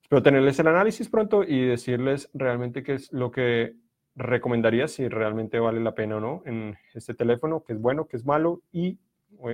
Espero 0.10 0.24
tenerles 0.24 0.58
el 0.58 0.66
análisis 0.66 1.08
pronto 1.08 1.44
y 1.44 1.68
decirles 1.68 2.32
realmente 2.34 2.82
qué 2.82 2.96
es 2.96 3.14
lo 3.14 3.30
que 3.30 3.76
recomendaría, 4.16 4.88
si 4.88 5.08
realmente 5.08 5.60
vale 5.60 5.80
la 5.82 5.94
pena 5.94 6.18
o 6.18 6.20
no 6.20 6.42
en 6.48 6.76
este 6.96 7.14
teléfono, 7.14 7.64
qué 7.64 7.74
es 7.74 7.80
bueno, 7.80 8.08
qué 8.08 8.18
es 8.18 8.26
malo 8.26 8.64
y 8.72 8.98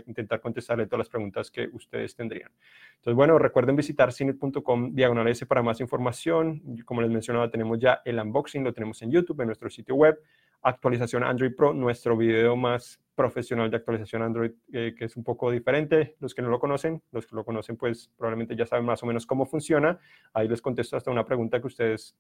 intentar 0.06 0.42
contestarle 0.42 0.86
todas 0.86 1.00
las 1.00 1.10
preguntas 1.10 1.52
que 1.52 1.70
ustedes 1.72 2.16
tendrían. 2.16 2.52
Entonces, 2.96 3.16
bueno, 3.16 3.38
recuerden 3.38 3.76
visitar 3.76 4.12
cine.com 4.12 4.94
diagonal 4.94 5.28
S 5.28 5.46
para 5.46 5.62
más 5.62 5.80
información. 5.80 6.62
Como 6.86 7.02
les 7.02 7.12
mencionaba, 7.12 7.50
tenemos 7.50 7.80
ya 7.80 8.02
el 8.06 8.20
unboxing, 8.20 8.64
lo 8.64 8.74
tenemos 8.74 9.02
en 9.02 9.12
YouTube, 9.12 9.42
en 9.42 9.48
nuestro 9.48 9.70
sitio 9.70 9.96
web 9.96 10.20
actualización 10.66 11.24
Android 11.24 11.56
Pro, 11.56 11.74
nuestro 11.74 12.18
video 12.18 12.56
más 12.56 13.00
profesional 13.14 13.70
de 13.70 13.78
actualización 13.78 14.24
Android, 14.24 14.52
eh, 14.74 14.96
que 14.98 15.06
es 15.06 15.16
un 15.16 15.24
poco 15.24 15.52
diferente. 15.52 16.16
Los 16.20 16.34
que 16.34 16.42
no 16.42 16.50
lo 16.50 16.60
conocen, 16.60 17.02
los 17.12 17.28
que 17.28 17.36
lo 17.36 17.46
conocen, 17.46 17.78
pues 17.78 18.12
probablemente 18.18 18.56
ya 18.56 18.66
saben 18.66 18.84
más 18.84 19.02
o 19.04 19.06
menos 19.06 19.28
cómo 19.28 19.46
funciona. 19.46 20.00
Ahí 20.34 20.48
les 20.48 20.62
contesto 20.62 20.98
hasta 20.98 21.12
una 21.12 21.24
pregunta 21.24 21.62
que 21.62 21.68
ustedes 21.68 22.16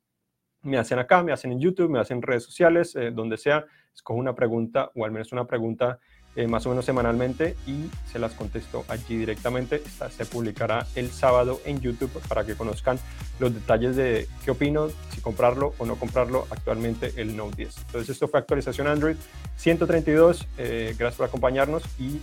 me 0.61 0.77
hacen 0.77 0.99
acá, 0.99 1.23
me 1.23 1.31
hacen 1.31 1.51
en 1.51 1.59
YouTube, 1.59 1.89
me 1.89 1.99
hacen 1.99 2.17
en 2.17 2.21
redes 2.21 2.43
sociales, 2.43 2.95
eh, 2.95 3.11
donde 3.11 3.37
sea. 3.37 3.65
Escojo 3.93 4.19
una 4.19 4.35
pregunta 4.35 4.91
o 4.93 5.05
al 5.05 5.11
menos 5.11 5.31
una 5.31 5.45
pregunta 5.47 5.99
eh, 6.35 6.47
más 6.47 6.65
o 6.65 6.69
menos 6.69 6.85
semanalmente 6.85 7.55
y 7.65 7.89
se 8.11 8.19
las 8.19 8.33
contesto 8.33 8.83
allí 8.87 9.17
directamente. 9.17 9.77
Esta 9.77 10.09
se 10.09 10.25
publicará 10.25 10.85
el 10.95 11.09
sábado 11.11 11.61
en 11.65 11.79
YouTube 11.79 12.11
para 12.27 12.45
que 12.45 12.55
conozcan 12.55 12.99
los 13.39 13.53
detalles 13.53 13.95
de 13.95 14.27
qué 14.43 14.51
opino, 14.51 14.89
si 15.13 15.21
comprarlo 15.21 15.73
o 15.77 15.85
no 15.85 15.95
comprarlo 15.95 16.47
actualmente 16.49 17.13
el 17.17 17.35
Note 17.35 17.55
10. 17.57 17.77
Entonces 17.87 18.09
esto 18.09 18.27
fue 18.27 18.39
actualización 18.39 18.87
Android 18.87 19.15
132. 19.57 20.47
Eh, 20.57 20.95
gracias 20.97 21.17
por 21.17 21.27
acompañarnos 21.27 21.83
y 21.99 22.19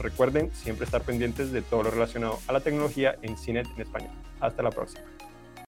recuerden 0.00 0.50
siempre 0.52 0.84
estar 0.84 1.02
pendientes 1.02 1.52
de 1.52 1.62
todo 1.62 1.84
lo 1.84 1.90
relacionado 1.90 2.38
a 2.48 2.52
la 2.52 2.60
tecnología 2.60 3.16
en 3.22 3.36
CINET 3.36 3.66
en 3.76 3.82
español. 3.82 4.10
Hasta 4.40 4.62
la 4.62 4.70
próxima. 4.70 5.04